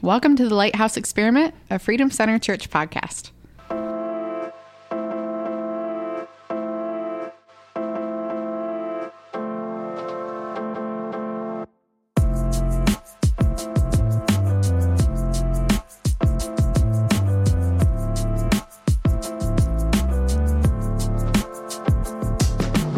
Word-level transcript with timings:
Welcome 0.00 0.36
to 0.36 0.48
the 0.48 0.54
Lighthouse 0.54 0.96
Experiment, 0.96 1.54
a 1.70 1.78
Freedom 1.78 2.10
Center 2.10 2.38
Church 2.38 2.70
podcast. 2.70 3.30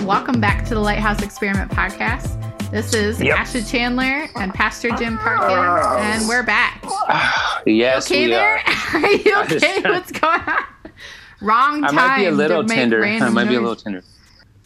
Welcome 0.05 0.41
back 0.41 0.65
to 0.67 0.75
the 0.75 0.81
Lighthouse 0.81 1.23
Experiment 1.23 1.71
podcast. 1.71 2.41
This 2.71 2.93
is 2.95 3.21
Yep. 3.21 3.39
Ashley 3.39 3.63
Chandler 3.63 4.29
and 4.37 4.53
Pastor 4.53 4.91
Jim 4.91 5.17
Parkin, 5.19 5.57
and 6.05 6.29
we're 6.29 6.43
back. 6.43 6.74
Yes, 7.67 8.11
okay 8.11 8.29
there? 8.29 8.59
are. 8.59 8.63
Are 8.95 9.13
you 9.13 9.39
okay? 9.43 9.81
What's 9.83 10.13
going 10.13 10.41
on? 10.41 10.65
Wrong 11.41 11.83
time. 11.83 11.91
I 11.99 12.07
might 12.07 12.19
be 12.19 12.27
a 12.27 12.31
little 12.31 12.65
tender. 12.65 13.05
I 13.05 13.29
might 13.31 13.49
be 13.49 13.57
a 13.57 13.61
little 13.61 13.77
tender. 13.77 14.03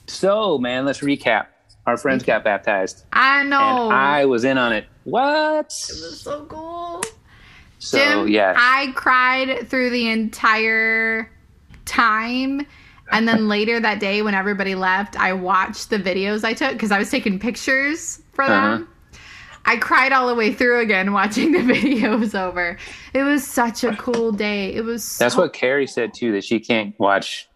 So, 0.06 0.58
man, 0.58 0.84
let's 0.84 1.00
recap. 1.00 1.46
Our 1.86 1.96
friends 1.96 2.22
got 2.22 2.44
baptized, 2.44 3.04
I 3.14 3.44
know. 3.44 3.86
and 3.86 3.94
I 3.94 4.26
was 4.26 4.44
in 4.44 4.58
on 4.58 4.74
it. 4.74 4.84
What? 5.04 5.60
it 5.60 5.64
was 5.64 6.20
so 6.20 6.44
cool. 6.44 7.02
So, 7.78 7.98
Jim, 7.98 8.28
yeah. 8.28 8.54
I 8.56 8.92
cried 8.94 9.68
through 9.70 9.90
the 9.90 10.10
entire 10.10 11.30
time. 11.86 12.66
And 13.10 13.26
then 13.26 13.48
later 13.48 13.80
that 13.80 14.00
day, 14.00 14.20
when 14.20 14.34
everybody 14.34 14.74
left, 14.74 15.18
I 15.18 15.32
watched 15.32 15.88
the 15.88 15.98
videos 15.98 16.44
I 16.44 16.52
took 16.52 16.72
because 16.72 16.90
I 16.90 16.98
was 16.98 17.10
taking 17.10 17.38
pictures 17.38 18.20
for 18.32 18.46
them. 18.46 18.82
Uh-huh. 18.82 18.84
I 19.68 19.76
cried 19.76 20.12
all 20.12 20.28
the 20.28 20.34
way 20.34 20.54
through 20.54 20.80
again 20.80 21.12
watching 21.12 21.52
the 21.52 21.58
videos 21.74 22.34
over. 22.34 22.78
It 23.12 23.22
was 23.22 23.46
such 23.46 23.84
a 23.84 23.94
cool 23.96 24.32
day. 24.32 24.74
It 24.74 24.82
was 24.82 25.04
so 25.04 25.22
That's 25.22 25.36
what 25.36 25.52
Carrie 25.52 25.86
said 25.86 26.14
too. 26.14 26.32
That 26.32 26.42
she 26.42 26.58
can't 26.58 26.98
watch, 26.98 27.50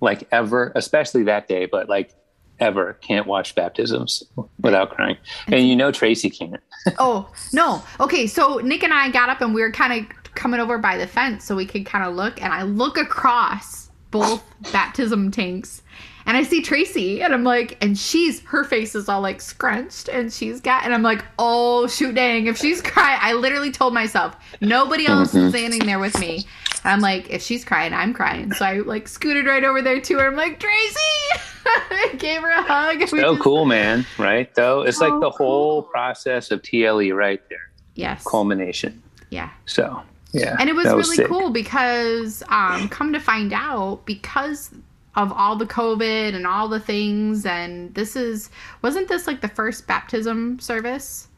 like 0.00 0.26
ever, 0.32 0.72
especially 0.74 1.24
that 1.24 1.46
day, 1.46 1.66
but 1.66 1.86
like 1.86 2.14
ever 2.60 2.94
can't 2.94 3.26
watch 3.26 3.54
baptisms 3.54 4.22
without 4.58 4.92
crying. 4.92 5.18
And 5.48 5.68
you 5.68 5.76
know 5.76 5.92
Tracy 5.92 6.30
can't. 6.30 6.60
Oh, 6.98 7.30
no. 7.54 7.82
Okay, 7.98 8.26
so 8.26 8.58
Nick 8.58 8.82
and 8.82 8.92
I 8.92 9.10
got 9.10 9.30
up 9.30 9.40
and 9.40 9.54
we 9.54 9.62
were 9.62 9.72
kind 9.72 10.04
of 10.04 10.34
coming 10.34 10.60
over 10.60 10.76
by 10.76 10.98
the 10.98 11.06
fence 11.06 11.44
so 11.44 11.56
we 11.56 11.64
could 11.64 11.86
kind 11.86 12.04
of 12.04 12.14
look. 12.14 12.42
And 12.42 12.52
I 12.52 12.62
look 12.62 12.98
across 12.98 13.90
both 14.10 14.42
baptism 14.70 15.30
tanks 15.30 15.82
and 16.26 16.36
I 16.36 16.42
see 16.42 16.62
Tracy 16.62 17.22
and 17.22 17.34
I'm 17.34 17.44
like, 17.44 17.76
and 17.82 17.96
she's, 17.98 18.40
her 18.42 18.64
face 18.64 18.94
is 18.94 19.08
all 19.08 19.20
like 19.20 19.40
scrunched 19.40 20.08
and 20.08 20.32
she's 20.32 20.60
got, 20.60 20.84
and 20.84 20.94
I'm 20.94 21.02
like, 21.02 21.24
oh, 21.38 21.86
shoot 21.86 22.14
dang. 22.14 22.46
If 22.46 22.56
she's 22.58 22.80
crying, 22.92 23.18
I 23.22 23.32
literally 23.34 23.70
told 23.70 23.92
myself, 23.94 24.36
nobody 24.60 25.06
else 25.06 25.34
is 25.34 25.50
standing 25.52 25.84
there 25.86 25.98
with 25.98 26.18
me. 26.18 26.44
I'm 26.86 27.00
like, 27.00 27.30
if 27.30 27.40
she's 27.42 27.64
crying, 27.64 27.94
I'm 27.94 28.12
crying. 28.12 28.52
So 28.52 28.64
I 28.64 28.74
like 28.80 29.08
scooted 29.08 29.46
right 29.46 29.64
over 29.64 29.80
there 29.80 30.00
to 30.00 30.18
her. 30.18 30.26
I'm 30.26 30.36
like, 30.36 30.60
Tracy! 30.60 31.00
I 31.66 32.14
gave 32.18 32.42
her 32.42 32.50
a 32.50 32.62
hug. 32.62 33.08
So 33.08 33.16
just- 33.18 33.40
cool, 33.42 33.64
man. 33.64 34.04
Right? 34.18 34.54
Though 34.54 34.82
it's 34.82 35.00
like 35.00 35.10
So 35.10 35.20
the 35.20 35.30
whole 35.30 35.82
cool. 35.82 35.90
process 35.90 36.50
of 36.50 36.60
TLE 36.62 37.14
right 37.14 37.40
there, 37.48 37.70
Yes. 37.94 38.22
culmination. 38.24 39.02
Yeah. 39.30 39.48
So, 39.64 40.02
yeah. 40.32 40.56
and 40.60 40.68
it 40.68 40.74
was 40.74 40.84
that 40.84 40.96
really 40.96 41.16
sick. 41.16 41.26
cool 41.28 41.50
because 41.50 42.42
um 42.50 42.88
come 42.90 43.12
to 43.14 43.20
find 43.20 43.52
out 43.54 44.04
because 44.04 44.70
of 45.16 45.32
all 45.32 45.56
the 45.56 45.66
covid 45.66 46.34
and 46.34 46.46
all 46.46 46.68
the 46.68 46.80
things 46.80 47.46
and 47.46 47.94
this 47.94 48.16
is 48.16 48.50
wasn't 48.82 49.06
this 49.08 49.26
like 49.26 49.40
the 49.40 49.48
first 49.48 49.86
baptism 49.86 50.58
service 50.58 51.28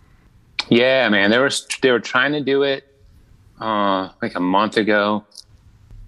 Yeah, 0.71 1.09
man. 1.11 1.31
They 1.31 1.39
were 1.39 1.51
they 1.83 1.91
were 1.93 2.01
trying 2.01 2.33
to 2.33 2.41
do 2.41 2.63
it 2.63 2.83
uh 3.61 4.09
like 4.23 4.35
a 4.35 4.41
month 4.41 4.77
ago, 4.77 5.25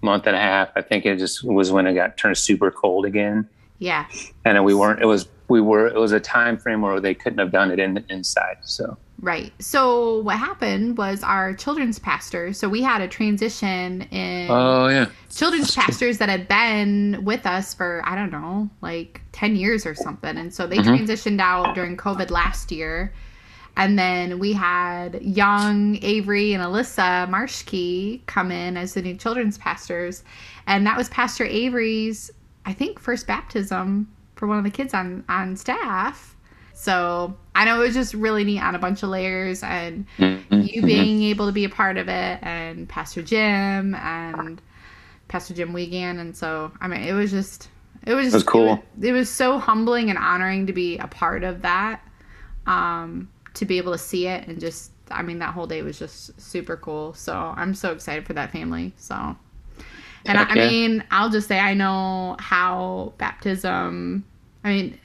month 0.01 0.27
and 0.27 0.35
a 0.35 0.39
half. 0.39 0.69
I 0.75 0.81
think 0.81 1.05
it 1.05 1.17
just 1.19 1.43
was 1.43 1.71
when 1.71 1.87
it 1.87 1.93
got 1.93 2.17
turned 2.17 2.37
super 2.37 2.71
cold 2.71 3.05
again. 3.05 3.47
yeah 3.77 4.05
And 4.43 4.55
then 4.57 4.63
we 4.63 4.73
weren't 4.73 5.01
it 5.01 5.05
was 5.05 5.27
we 5.47 5.61
were 5.61 5.87
it 5.87 5.99
was 5.99 6.11
a 6.11 6.19
time 6.19 6.57
frame 6.57 6.81
where 6.81 6.99
they 6.99 7.13
couldn't 7.13 7.39
have 7.39 7.51
done 7.51 7.71
it 7.71 7.79
in 7.79 8.03
inside. 8.09 8.57
So 8.63 8.97
right 9.21 9.51
so 9.59 10.19
what 10.21 10.37
happened 10.37 10.97
was 10.97 11.23
our 11.23 11.53
children's 11.53 11.99
pastor 11.99 12.53
so 12.53 12.69
we 12.69 12.81
had 12.81 13.01
a 13.01 13.07
transition 13.07 14.01
in 14.03 14.49
Oh 14.49 14.87
yeah. 14.87 15.07
children's 15.29 15.75
pastors 15.75 16.17
that 16.19 16.29
had 16.29 16.47
been 16.47 17.23
with 17.25 17.45
us 17.45 17.73
for 17.73 18.01
I 18.05 18.15
don't 18.15 18.31
know, 18.31 18.69
like 18.81 19.21
10 19.33 19.55
years 19.55 19.85
or 19.85 19.93
something. 19.93 20.37
And 20.37 20.53
so 20.53 20.67
they 20.67 20.77
Mhm. 20.77 21.01
transitioned 21.01 21.39
out 21.41 21.75
during 21.75 21.97
COVID 21.97 22.31
last 22.31 22.71
year. 22.71 23.13
And 23.77 23.97
then 23.97 24.39
we 24.39 24.53
had 24.53 25.21
young 25.21 25.97
Avery 26.01 26.53
and 26.53 26.63
Alyssa 26.63 27.29
Marshke 27.29 28.25
come 28.25 28.51
in 28.51 28.75
as 28.77 28.93
the 28.93 29.01
new 29.01 29.15
children's 29.15 29.57
pastors. 29.57 30.23
And 30.67 30.85
that 30.87 30.97
was 30.97 31.09
Pastor 31.09 31.45
Avery's, 31.45 32.31
I 32.65 32.73
think, 32.73 32.99
first 32.99 33.27
baptism 33.27 34.07
for 34.35 34.47
one 34.47 34.57
of 34.57 34.63
the 34.63 34.69
kids 34.71 34.93
on, 34.93 35.23
on 35.29 35.55
staff. 35.55 36.35
So 36.79 37.35
I 37.55 37.65
know 37.65 37.81
it 37.81 37.85
was 37.87 37.93
just 37.93 38.13
really 38.13 38.43
neat 38.45 38.61
on 38.61 38.73
a 38.75 38.79
bunch 38.79 39.03
of 39.03 39.09
layers 39.09 39.63
and 39.63 40.05
Mhm, 40.19 40.47
you 40.59 40.83
being 40.83 41.23
able 41.23 41.47
to 41.47 41.51
be 41.51 41.65
a 41.65 41.69
part 41.69 41.97
of 41.97 42.07
it 42.07 42.39
and 42.41 42.87
Pastor 42.87 43.21
Jim 43.21 43.95
and 43.95 44.61
Pastor 45.27 45.53
Jim 45.53 45.73
Wiegand 45.73 46.19
and 46.19 46.35
so 46.35 46.71
I 46.81 46.87
mean 46.87 47.01
it 47.01 47.13
was 47.13 47.31
just 47.31 47.69
it 48.05 48.13
was 48.13 48.27
just 48.27 48.35
was 48.35 48.43
cool. 48.43 48.83
It 48.95 48.99
was, 48.99 49.05
it 49.09 49.11
was 49.13 49.29
so 49.29 49.59
humbling 49.59 50.09
and 50.09 50.17
honoring 50.17 50.67
to 50.67 50.73
be 50.73 50.97
a 50.97 51.07
part 51.07 51.43
of 51.43 51.61
that. 51.63 52.01
Um 52.67 53.29
to 53.55 53.65
be 53.65 53.77
able 53.77 53.91
to 53.93 53.97
see 53.97 54.27
it 54.27 54.47
and 54.47 54.59
just 54.59 54.91
I 55.11 55.21
mean 55.23 55.39
that 55.39 55.53
whole 55.53 55.67
day 55.67 55.81
was 55.81 55.99
just 55.99 56.39
super 56.39 56.77
cool. 56.77 57.13
So 57.13 57.35
I'm 57.35 57.73
so 57.73 57.91
excited 57.91 58.25
for 58.25 58.33
that 58.33 58.51
family. 58.51 58.93
So 58.97 59.35
and 60.25 60.37
I, 60.39 60.43
Heck 60.43 60.49
I 60.49 60.55
yeah. 60.55 60.71
mean, 60.71 61.03
I'll 61.11 61.29
just 61.29 61.47
say 61.47 61.59
I 61.59 61.73
know 61.73 62.35
how 62.39 63.13
baptism 63.17 64.25
I 64.63 64.69
mean 64.69 64.99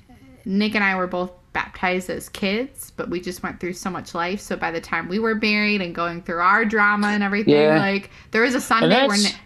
Nick 0.44 0.74
and 0.74 0.84
I 0.84 0.96
were 0.96 1.06
both 1.06 1.32
baptized 1.54 2.10
as 2.10 2.28
kids, 2.28 2.92
but 2.96 3.08
we 3.08 3.20
just 3.20 3.42
went 3.42 3.58
through 3.60 3.72
so 3.72 3.88
much 3.88 4.14
life. 4.14 4.40
So 4.40 4.56
by 4.56 4.70
the 4.70 4.80
time 4.80 5.08
we 5.08 5.18
were 5.18 5.34
married 5.36 5.80
and 5.80 5.94
going 5.94 6.20
through 6.20 6.40
our 6.40 6.66
drama 6.66 7.06
and 7.08 7.22
everything, 7.22 7.54
Yeah. 7.54 7.78
like 7.78 8.10
there 8.32 8.42
was 8.42 8.54
a 8.54 8.60
Sunday 8.60 9.06
where 9.06 9.16
Nick, 9.16 9.36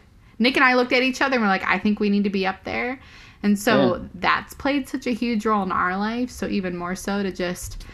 Nick 0.40 0.56
and 0.56 0.64
I 0.64 0.74
looked 0.74 0.92
at 0.92 1.02
each 1.02 1.22
other 1.22 1.34
and 1.36 1.42
we're 1.44 1.48
like, 1.48 1.64
I 1.64 1.78
think 1.78 2.00
we 2.00 2.10
need 2.10 2.24
to 2.24 2.30
be 2.30 2.44
up 2.46 2.64
there. 2.64 2.98
And 3.44 3.56
so 3.56 4.08
that's 4.16 4.54
played 4.54 4.88
such 4.88 5.06
a 5.06 5.12
huge 5.12 5.46
role 5.46 5.62
in 5.62 5.70
our 5.70 5.96
life. 5.96 6.30
So 6.30 6.48
even 6.48 6.76
more 6.76 6.96
so 6.96 7.22
to 7.22 7.30
just 7.30 7.84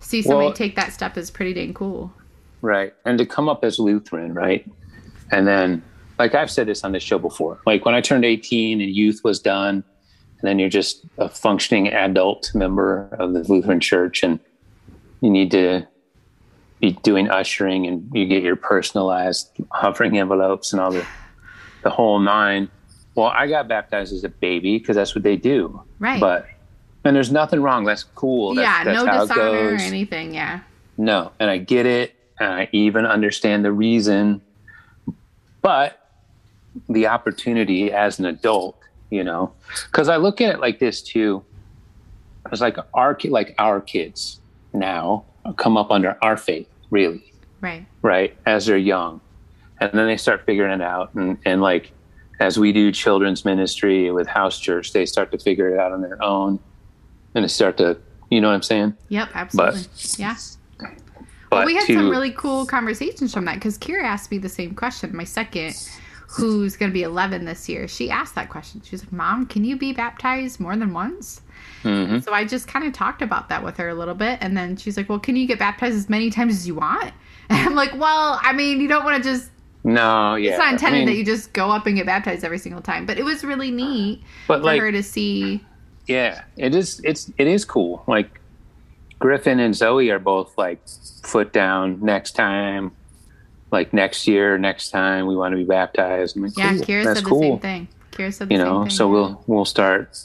see 0.00 0.22
somebody 0.22 0.46
Well- 0.46 0.54
take 0.54 0.76
that 0.76 0.92
step 0.94 1.18
is 1.18 1.30
pretty 1.30 1.52
dang 1.52 1.74
cool. 1.74 2.12
Right. 2.62 2.94
And 3.04 3.18
to 3.18 3.26
come 3.26 3.48
up 3.48 3.62
as 3.64 3.78
Lutheran, 3.78 4.32
right? 4.32 4.66
And 5.32 5.46
then, 5.46 5.82
like 6.18 6.34
I've 6.34 6.50
said 6.50 6.66
this 6.66 6.82
on 6.84 6.92
this 6.92 7.02
show 7.02 7.18
before, 7.18 7.58
like 7.66 7.84
when 7.84 7.94
I 7.94 8.00
turned 8.00 8.24
18 8.24 8.80
and 8.80 8.90
youth 8.90 9.20
was 9.22 9.38
done, 9.38 9.84
and 10.38 10.48
then 10.48 10.58
you're 10.58 10.68
just 10.68 11.04
a 11.18 11.28
functioning 11.28 11.88
adult 11.88 12.54
member 12.54 13.08
of 13.18 13.32
the 13.32 13.42
Lutheran 13.44 13.80
Church, 13.80 14.22
and 14.22 14.38
you 15.20 15.30
need 15.30 15.50
to 15.52 15.86
be 16.80 16.92
doing 17.02 17.30
ushering 17.30 17.86
and 17.86 18.10
you 18.12 18.26
get 18.26 18.42
your 18.42 18.56
personalized 18.56 19.50
offering 19.70 20.18
envelopes 20.18 20.72
and 20.72 20.80
all 20.80 20.92
the, 20.92 21.06
the 21.82 21.90
whole 21.90 22.18
nine. 22.18 22.68
Well, 23.14 23.28
I 23.28 23.46
got 23.46 23.66
baptized 23.66 24.12
as 24.12 24.24
a 24.24 24.28
baby 24.28 24.78
because 24.78 24.94
that's 24.96 25.14
what 25.14 25.24
they 25.24 25.36
do. 25.36 25.82
Right. 25.98 26.20
But, 26.20 26.46
and 27.04 27.16
there's 27.16 27.32
nothing 27.32 27.62
wrong. 27.62 27.84
That's 27.84 28.02
cool. 28.02 28.54
That's, 28.54 28.66
yeah, 28.66 28.84
that's 28.84 29.04
no 29.04 29.10
how 29.10 29.22
it 29.22 29.28
dishonor 29.28 29.68
or 29.68 29.74
anything. 29.76 30.34
Yeah. 30.34 30.60
No, 30.98 31.32
and 31.38 31.50
I 31.50 31.58
get 31.58 31.86
it, 31.86 32.14
and 32.38 32.52
I 32.52 32.68
even 32.72 33.06
understand 33.06 33.64
the 33.64 33.72
reason, 33.72 34.42
but 35.62 36.10
the 36.88 37.06
opportunity 37.06 37.92
as 37.92 38.18
an 38.18 38.26
adult, 38.26 38.78
you 39.10 39.22
know, 39.24 39.52
because 39.90 40.08
I 40.08 40.16
look 40.16 40.40
at 40.40 40.54
it 40.54 40.60
like 40.60 40.78
this 40.78 41.02
too. 41.02 41.44
It's 42.52 42.60
like 42.60 42.76
our 42.94 43.14
ki- 43.14 43.30
like 43.30 43.54
our 43.58 43.80
kids 43.80 44.40
now 44.72 45.24
come 45.56 45.76
up 45.76 45.90
under 45.90 46.16
our 46.22 46.36
faith, 46.36 46.68
really, 46.90 47.32
Right. 47.60 47.86
right, 48.02 48.36
as 48.46 48.66
they're 48.66 48.76
young, 48.76 49.20
and 49.80 49.90
then 49.92 50.06
they 50.06 50.16
start 50.16 50.44
figuring 50.46 50.72
it 50.72 50.82
out, 50.82 51.14
and 51.14 51.38
and 51.44 51.60
like 51.60 51.92
as 52.38 52.58
we 52.58 52.72
do 52.72 52.92
children's 52.92 53.44
ministry 53.44 54.10
with 54.10 54.26
house 54.28 54.58
church, 54.60 54.92
they 54.92 55.06
start 55.06 55.32
to 55.32 55.38
figure 55.38 55.68
it 55.74 55.78
out 55.80 55.92
on 55.92 56.02
their 56.02 56.22
own, 56.22 56.58
and 57.34 57.44
they 57.44 57.48
start 57.48 57.78
to, 57.78 57.96
you 58.30 58.40
know 58.42 58.48
what 58.48 58.54
I'm 58.54 58.62
saying? 58.62 58.94
Yep. 59.08 59.28
Absolutely. 59.34 59.80
yeah. 60.18 60.36
But 61.48 61.58
Well, 61.58 61.66
we 61.66 61.74
had 61.76 61.86
to, 61.86 61.94
some 61.94 62.10
really 62.10 62.32
cool 62.32 62.66
conversations 62.66 63.32
from 63.32 63.44
that 63.46 63.54
because 63.54 63.78
Kira 63.78 64.02
asked 64.02 64.30
me 64.30 64.36
the 64.38 64.48
same 64.50 64.74
question. 64.74 65.16
My 65.16 65.24
second, 65.24 65.74
who's 66.28 66.76
going 66.76 66.90
to 66.90 66.94
be 66.94 67.02
11 67.02 67.44
this 67.44 67.68
year, 67.68 67.86
she 67.88 68.10
asked 68.10 68.34
that 68.34 68.48
question. 68.50 68.80
She 68.84 68.92
was 68.92 69.02
like, 69.04 69.12
Mom, 69.12 69.46
can 69.46 69.64
you 69.64 69.76
be 69.76 69.92
baptized 69.92 70.58
more 70.60 70.76
than 70.76 70.92
once? 70.92 71.40
Mhm. 71.82 72.22
So 72.24 72.32
I 72.32 72.44
just 72.44 72.66
kind 72.68 72.84
of 72.84 72.92
talked 72.92 73.22
about 73.22 73.48
that 73.48 73.62
with 73.62 73.76
her 73.76 73.88
a 73.88 73.94
little 73.94 74.14
bit. 74.14 74.38
And 74.42 74.56
then 74.56 74.76
she's 74.76 74.96
like, 74.96 75.08
Well, 75.08 75.18
can 75.20 75.36
you 75.36 75.46
get 75.46 75.58
baptized 75.58 75.96
as 75.96 76.08
many 76.08 76.30
times 76.30 76.54
as 76.54 76.66
you 76.66 76.74
want? 76.74 77.12
And 77.48 77.58
I'm 77.68 77.74
like, 77.76 77.92
Well, 77.96 78.40
I 78.42 78.52
mean, 78.52 78.80
you 78.80 78.88
don't 78.88 79.04
want 79.04 79.22
to 79.22 79.28
just, 79.30 79.50
No, 79.84 80.34
yeah. 80.34 80.50
it's 80.50 80.58
not 80.58 80.72
intended 80.72 80.96
I 80.96 81.04
mean, 81.04 81.06
that 81.06 81.14
you 81.16 81.24
just 81.24 81.52
go 81.52 81.70
up 81.70 81.86
and 81.86 81.94
get 81.96 82.06
baptized 82.06 82.44
every 82.44 82.58
single 82.58 82.82
time. 82.82 83.06
But 83.06 83.18
it 83.18 83.24
was 83.24 83.44
really 83.44 83.70
neat 83.70 84.22
but 84.48 84.58
for 84.58 84.64
like, 84.64 84.80
her 84.80 84.90
to 84.90 85.02
see. 85.02 85.64
yeah, 86.08 86.42
it 86.56 86.74
is. 86.74 87.00
It's 87.04 87.30
it 87.38 87.46
is 87.46 87.64
cool. 87.64 88.02
Like 88.08 88.40
Griffin 89.20 89.60
and 89.60 89.74
Zoe 89.76 90.10
are 90.10 90.18
both 90.18 90.58
like 90.58 90.80
foot 91.22 91.52
down 91.52 92.00
next 92.02 92.32
time. 92.32 92.90
Like 93.70 93.92
next 93.92 94.26
year, 94.26 94.58
next 94.58 94.90
time 94.90 95.26
we 95.26 95.36
want 95.36 95.52
to 95.52 95.56
be 95.56 95.64
baptized. 95.64 96.36
Like, 96.36 96.56
yeah, 96.56 96.74
cool. 96.74 96.82
Kira 96.82 97.04
That's 97.04 97.20
said 97.20 97.28
cool. 97.28 97.40
the 97.40 97.46
same 97.46 97.58
thing. 97.58 97.88
Kira 98.12 98.16
said 98.16 98.24
the 98.26 98.32
same 98.32 98.48
thing. 98.48 98.50
You 98.50 98.58
same 98.58 98.66
know, 98.66 98.82
thing. 98.82 98.90
so 98.90 99.08
we'll 99.08 99.44
we'll 99.46 99.64
start. 99.64 100.18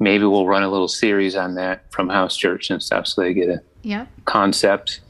Maybe 0.00 0.24
we'll 0.24 0.46
run 0.46 0.62
a 0.62 0.68
little 0.68 0.88
series 0.88 1.34
on 1.36 1.54
that 1.54 1.90
from 1.92 2.08
House 2.08 2.36
Church 2.36 2.70
and 2.70 2.82
stuff, 2.82 3.06
so 3.06 3.22
they 3.22 3.34
get 3.34 3.48
a 3.48 4.06
concept. 4.24 5.00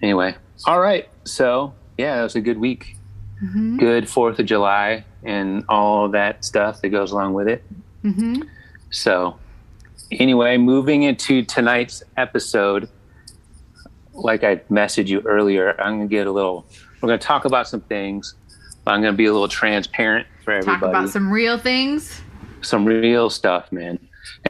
Anyway, 0.00 0.34
all 0.66 0.80
right. 0.80 1.08
So 1.24 1.74
yeah, 1.98 2.20
it 2.20 2.22
was 2.22 2.36
a 2.36 2.40
good 2.40 2.58
week. 2.58 2.96
Mm-hmm. 3.42 3.78
Good 3.78 4.08
Fourth 4.08 4.38
of 4.38 4.46
July 4.46 5.04
and 5.24 5.64
all 5.68 6.08
that 6.10 6.44
stuff 6.44 6.80
that 6.82 6.88
goes 6.90 7.12
along 7.12 7.34
with 7.34 7.48
it. 7.48 7.64
Mm-hmm. 8.04 8.42
So, 8.90 9.38
anyway, 10.10 10.56
moving 10.58 11.02
into 11.02 11.42
tonight's 11.44 12.02
episode, 12.16 12.88
like 14.12 14.44
I 14.44 14.56
messaged 14.70 15.08
you 15.08 15.20
earlier, 15.20 15.80
I'm 15.80 15.98
going 15.98 16.08
to 16.08 16.14
get 16.14 16.26
a 16.26 16.32
little, 16.32 16.66
we're 17.02 17.08
going 17.08 17.18
to 17.18 17.26
talk 17.26 17.44
about 17.44 17.68
some 17.68 17.80
things, 17.82 18.34
but 18.84 18.92
I'm 18.92 19.02
going 19.02 19.12
to 19.12 19.16
be 19.16 19.26
a 19.26 19.32
little 19.32 19.48
transparent 19.48 20.26
for 20.44 20.52
everybody. 20.52 20.80
Talk 20.80 20.88
about 20.88 21.08
some 21.08 21.30
real 21.30 21.58
things. 21.58 22.20
some 22.62 22.84
real 22.84 23.28
stuff, 23.28 23.70
man. 23.72 23.98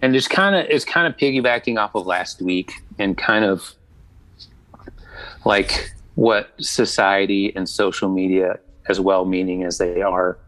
And 0.02 0.14
it's 0.14 0.28
kind 0.28 0.54
of, 0.54 0.66
it's 0.68 0.84
kind 0.84 1.06
of 1.06 1.16
piggybacking 1.18 1.78
off 1.78 1.94
of 1.94 2.06
last 2.06 2.42
week 2.42 2.72
and 2.98 3.16
kind 3.16 3.44
of 3.44 3.74
like 5.44 5.92
what 6.14 6.52
society 6.60 7.54
and 7.56 7.68
social 7.68 8.08
media, 8.08 8.58
as 8.88 9.00
well 9.00 9.24
meaning 9.24 9.64
as 9.64 9.78
they 9.78 10.02
are, 10.02 10.38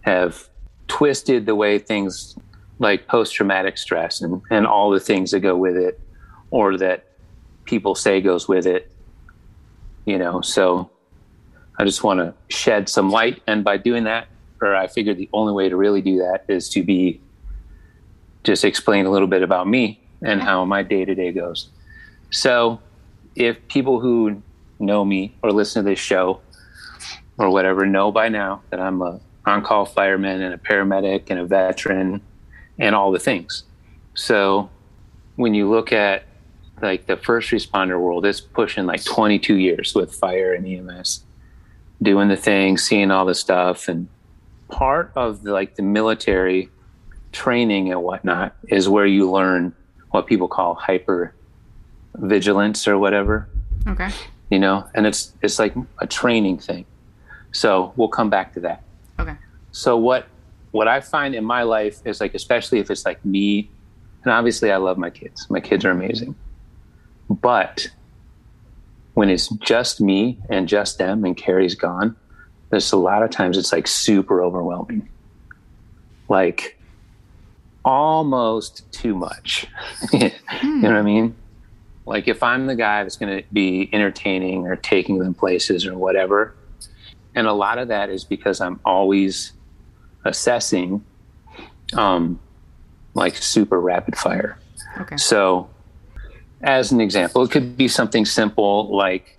have 0.00 0.48
twisted 0.88 1.46
the 1.46 1.54
way 1.54 1.78
things 1.78 2.36
like 2.80 3.06
post 3.06 3.34
traumatic 3.34 3.78
stress 3.78 4.20
and, 4.20 4.42
and 4.50 4.66
all 4.66 4.90
the 4.90 5.00
things 5.00 5.30
that 5.30 5.40
go 5.40 5.56
with 5.56 5.76
it 5.76 6.00
or 6.50 6.76
that 6.76 7.06
people 7.64 7.94
say 7.94 8.20
goes 8.20 8.48
with 8.48 8.66
it. 8.66 8.90
You 10.04 10.18
know, 10.18 10.40
so 10.40 10.90
I 11.82 11.84
just 11.84 12.04
want 12.04 12.20
to 12.20 12.32
shed 12.48 12.88
some 12.88 13.10
light. 13.10 13.42
And 13.48 13.64
by 13.64 13.76
doing 13.76 14.04
that, 14.04 14.28
or 14.60 14.72
I 14.76 14.86
figured 14.86 15.16
the 15.16 15.28
only 15.32 15.52
way 15.52 15.68
to 15.68 15.76
really 15.76 16.00
do 16.00 16.18
that 16.18 16.44
is 16.46 16.68
to 16.68 16.84
be 16.84 17.20
just 18.44 18.64
explain 18.64 19.04
a 19.04 19.10
little 19.10 19.26
bit 19.26 19.42
about 19.42 19.66
me 19.66 20.00
and 20.22 20.40
how 20.40 20.64
my 20.64 20.84
day 20.84 21.04
to 21.04 21.12
day 21.12 21.32
goes. 21.32 21.70
So, 22.30 22.78
if 23.34 23.66
people 23.66 23.98
who 23.98 24.40
know 24.78 25.04
me 25.04 25.34
or 25.42 25.50
listen 25.50 25.82
to 25.82 25.90
this 25.90 25.98
show 25.98 26.40
or 27.36 27.50
whatever 27.50 27.84
know 27.84 28.12
by 28.12 28.28
now 28.28 28.62
that 28.70 28.78
I'm 28.78 29.02
a 29.02 29.18
on 29.44 29.64
call 29.64 29.84
fireman 29.84 30.40
and 30.40 30.54
a 30.54 30.58
paramedic 30.58 31.30
and 31.30 31.40
a 31.40 31.44
veteran 31.44 32.20
and 32.78 32.94
all 32.94 33.10
the 33.10 33.18
things. 33.18 33.64
So, 34.14 34.70
when 35.34 35.52
you 35.52 35.68
look 35.68 35.92
at 35.92 36.26
like 36.80 37.06
the 37.06 37.16
first 37.16 37.50
responder 37.50 37.98
world, 37.98 38.24
it's 38.24 38.40
pushing 38.40 38.86
like 38.86 39.02
22 39.02 39.56
years 39.56 39.96
with 39.96 40.14
fire 40.14 40.54
and 40.54 40.64
EMS, 40.64 41.24
doing 42.02 42.28
the 42.28 42.36
thing, 42.36 42.76
seeing 42.76 43.10
all 43.10 43.24
the 43.24 43.34
stuff, 43.34 43.88
and 43.88 44.08
part 44.68 45.12
of 45.14 45.42
the, 45.42 45.52
like 45.52 45.76
the 45.76 45.82
military 45.82 46.68
training 47.32 47.90
and 47.92 48.02
whatnot 48.02 48.54
is 48.68 48.88
where 48.88 49.06
you 49.06 49.30
learn 49.30 49.74
what 50.10 50.26
people 50.26 50.48
call 50.48 50.74
hyper 50.74 51.34
vigilance 52.16 52.86
or 52.86 52.98
whatever. 52.98 53.48
Okay. 53.88 54.10
you 54.50 54.60
know 54.60 54.86
and 54.94 55.06
it's 55.06 55.32
it's 55.42 55.58
like 55.58 55.74
a 55.98 56.06
training 56.06 56.58
thing. 56.58 56.84
So 57.52 57.92
we'll 57.96 58.08
come 58.08 58.30
back 58.30 58.54
to 58.54 58.60
that. 58.60 58.82
Okay. 59.18 59.36
so 59.72 59.96
what 59.96 60.26
what 60.72 60.88
i 60.88 61.00
find 61.00 61.34
in 61.34 61.44
my 61.44 61.62
life 61.62 62.00
is 62.06 62.20
like 62.20 62.34
especially 62.34 62.78
if 62.78 62.90
it's 62.90 63.04
like 63.04 63.22
me 63.24 63.70
and 64.24 64.32
obviously 64.32 64.70
i 64.72 64.76
love 64.76 64.98
my 64.98 65.10
kids. 65.10 65.46
My 65.50 65.60
kids 65.60 65.84
are 65.84 65.90
amazing. 65.90 66.34
But 67.28 67.88
when 69.14 69.28
it's 69.28 69.48
just 69.56 70.00
me 70.00 70.38
and 70.48 70.68
just 70.68 70.98
them 70.98 71.24
and 71.24 71.36
carrie's 71.36 71.74
gone 71.74 72.16
there's 72.72 72.90
a 72.90 72.96
lot 72.96 73.22
of 73.22 73.28
times 73.28 73.58
it's 73.58 73.70
like 73.70 73.86
super 73.86 74.42
overwhelming. 74.42 75.06
Like 76.30 76.80
almost 77.84 78.90
too 78.92 79.14
much. 79.14 79.66
You 80.62 80.88
know 80.88 80.88
what 80.88 80.98
i 80.98 81.02
mean? 81.02 81.36
Like 82.06 82.28
if 82.28 82.42
i'm 82.42 82.66
the 82.66 82.74
guy 82.74 83.02
that's 83.02 83.16
going 83.16 83.42
to 83.42 83.44
be 83.52 83.90
entertaining 83.92 84.66
or 84.66 84.76
taking 84.76 85.18
them 85.18 85.34
places 85.34 85.86
or 85.86 85.96
whatever 85.96 86.54
and 87.34 87.46
a 87.46 87.52
lot 87.52 87.78
of 87.78 87.88
that 87.88 88.10
is 88.10 88.24
because 88.24 88.60
i'm 88.60 88.80
always 88.84 89.52
assessing 90.24 91.04
um 91.94 92.40
like 93.14 93.36
super 93.36 93.80
rapid 93.80 94.16
fire. 94.16 94.58
Okay. 95.00 95.16
so 95.16 95.68
as 96.62 96.92
an 96.92 97.00
example 97.00 97.42
it 97.42 97.50
could 97.50 97.76
be 97.76 97.88
something 97.88 98.24
simple 98.24 98.94
like 98.96 99.38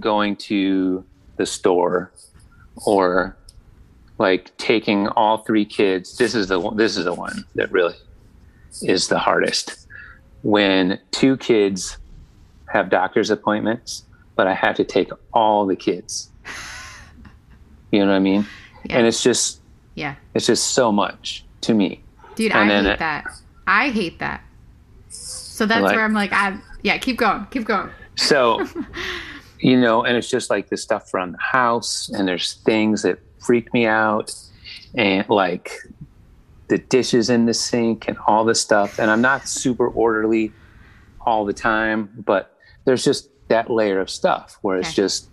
going 0.00 0.34
to 0.36 1.04
the 1.36 1.46
store 1.46 2.10
or 2.86 3.36
like 4.18 4.56
taking 4.56 5.06
all 5.08 5.38
three 5.38 5.64
kids 5.64 6.16
this 6.18 6.34
is 6.34 6.48
the 6.48 6.58
one 6.58 6.76
this 6.76 6.96
is 6.96 7.04
the 7.04 7.14
one 7.14 7.44
that 7.54 7.70
really 7.70 7.94
is 8.82 9.08
the 9.08 9.18
hardest 9.18 9.86
when 10.42 10.98
two 11.10 11.36
kids 11.36 11.98
have 12.72 12.90
doctor's 12.90 13.30
appointments 13.30 14.04
but 14.36 14.46
i 14.46 14.54
have 14.54 14.74
to 14.76 14.84
take 14.84 15.10
all 15.32 15.66
the 15.66 15.76
kids 15.76 16.30
you 17.92 18.00
know 18.00 18.06
what 18.06 18.14
i 18.14 18.18
mean 18.18 18.46
Yeah. 18.84 18.98
and 18.98 19.06
it's 19.06 19.22
just 19.22 19.60
Yeah. 19.94 20.14
it's 20.34 20.46
just 20.46 20.72
so 20.72 20.90
much 20.92 21.44
to 21.62 21.74
me 21.74 22.02
Dude, 22.36 22.52
And 22.52 22.70
I 22.70 22.76
hate 22.82 22.86
it- 22.86 22.98
that. 23.00 23.24
I 23.66 23.90
hate 23.90 24.18
that. 24.20 24.40
So 25.58 25.66
that's 25.66 25.82
Like- 25.82 25.96
where 25.96 26.04
I'm 26.04 26.12
like, 26.14 26.32
I 26.32 26.56
yeah, 26.82 26.98
keep 26.98 27.16
going, 27.18 27.44
keep 27.50 27.64
going. 27.64 27.90
So, 28.14 28.64
you 29.58 29.76
know, 29.78 30.04
and 30.04 30.16
it's 30.16 30.30
just 30.30 30.50
like 30.50 30.68
the 30.68 30.76
stuff 30.76 31.12
around 31.12 31.32
the 31.32 31.42
house, 31.42 32.08
and 32.14 32.28
there's 32.28 32.54
things 32.64 33.02
that 33.02 33.18
freak 33.40 33.74
me 33.74 33.84
out, 33.84 34.32
and 34.94 35.28
like 35.28 35.72
the 36.68 36.78
dishes 36.78 37.28
in 37.28 37.46
the 37.46 37.54
sink 37.54 38.06
and 38.06 38.16
all 38.28 38.44
this 38.44 38.60
stuff. 38.60 39.00
And 39.00 39.10
I'm 39.10 39.20
not 39.20 39.48
super 39.48 39.88
orderly 39.88 40.52
all 41.22 41.44
the 41.44 41.52
time, 41.52 42.08
but 42.24 42.54
there's 42.84 43.02
just 43.04 43.28
that 43.48 43.68
layer 43.68 43.98
of 43.98 44.08
stuff 44.08 44.58
where 44.62 44.76
it's 44.78 44.90
Okay. 44.90 44.94
just, 45.02 45.28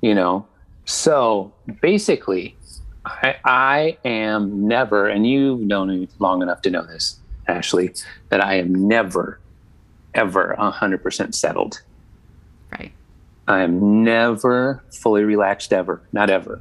you 0.00 0.14
know, 0.14 0.46
so 0.84 1.52
basically, 1.82 2.56
I, 3.04 3.34
I 3.44 3.98
am 4.04 4.68
never, 4.68 5.08
and 5.08 5.26
you've 5.26 5.58
known 5.60 5.88
me 5.88 6.08
long 6.20 6.40
enough 6.40 6.62
to 6.62 6.70
know 6.70 6.84
this, 6.86 7.18
Ashley, 7.46 7.94
that 8.28 8.42
I 8.42 8.56
am 8.56 8.88
never, 8.88 9.40
ever 10.14 10.56
100% 10.58 11.34
settled. 11.34 11.82
Right. 12.72 12.92
I 13.46 13.60
am 13.60 14.04
never 14.04 14.82
fully 14.90 15.24
relaxed 15.24 15.72
ever, 15.72 16.02
not 16.12 16.30
ever. 16.30 16.60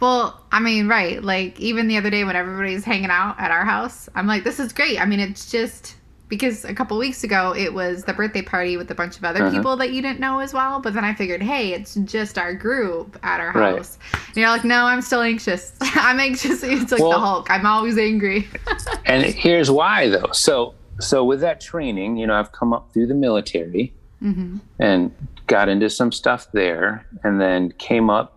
Well, 0.00 0.40
I 0.52 0.60
mean, 0.60 0.88
right. 0.88 1.22
Like 1.22 1.58
even 1.58 1.88
the 1.88 1.96
other 1.96 2.10
day 2.10 2.24
when 2.24 2.36
everybody's 2.36 2.84
hanging 2.84 3.10
out 3.10 3.36
at 3.38 3.50
our 3.50 3.64
house, 3.64 4.08
I'm 4.14 4.26
like, 4.26 4.44
this 4.44 4.60
is 4.60 4.72
great. 4.72 5.00
I 5.00 5.06
mean, 5.06 5.20
it's 5.20 5.50
just 5.50 5.96
because 6.28 6.64
a 6.64 6.74
couple 6.74 6.98
weeks 6.98 7.22
ago 7.24 7.54
it 7.56 7.72
was 7.72 8.04
the 8.04 8.12
birthday 8.12 8.42
party 8.42 8.76
with 8.76 8.90
a 8.90 8.94
bunch 8.94 9.16
of 9.16 9.24
other 9.24 9.42
Uh-huh. 9.42 9.56
people 9.56 9.76
that 9.76 9.92
you 9.92 10.02
didn't 10.02 10.20
know 10.20 10.40
as 10.40 10.52
well. 10.52 10.80
But 10.80 10.94
then 10.94 11.04
I 11.04 11.14
figured, 11.14 11.42
hey, 11.42 11.72
it's 11.72 11.94
just 11.94 12.36
our 12.38 12.52
group 12.54 13.18
at 13.22 13.40
our 13.40 13.52
Right. 13.52 13.76
house. 13.76 13.98
And 14.28 14.36
you're 14.36 14.48
like, 14.48 14.64
no, 14.64 14.84
I'm 14.86 15.02
still 15.02 15.20
anxious. 15.22 15.72
I'm 15.80 16.18
anxious. 16.20 16.62
It's 16.64 16.90
like 16.92 17.00
the 17.00 17.18
Hulk. 17.18 17.50
I'm 17.50 17.66
always 17.66 17.96
angry. 17.98 18.48
And 19.06 19.24
here's 19.24 19.70
why 19.70 20.08
though. 20.08 20.30
So 20.32 20.74
so 21.00 21.24
with 21.24 21.40
that 21.40 21.60
training, 21.60 22.16
you 22.16 22.26
know, 22.26 22.34
I've 22.34 22.50
come 22.52 22.72
up 22.72 22.90
through 22.92 23.06
the 23.06 23.14
military 23.14 23.94
hmm 24.20 24.58
and 24.80 25.12
got 25.46 25.68
into 25.68 25.88
some 25.88 26.10
stuff 26.10 26.48
there 26.52 27.06
and 27.22 27.40
then 27.40 27.72
came 27.78 28.10
up 28.10 28.32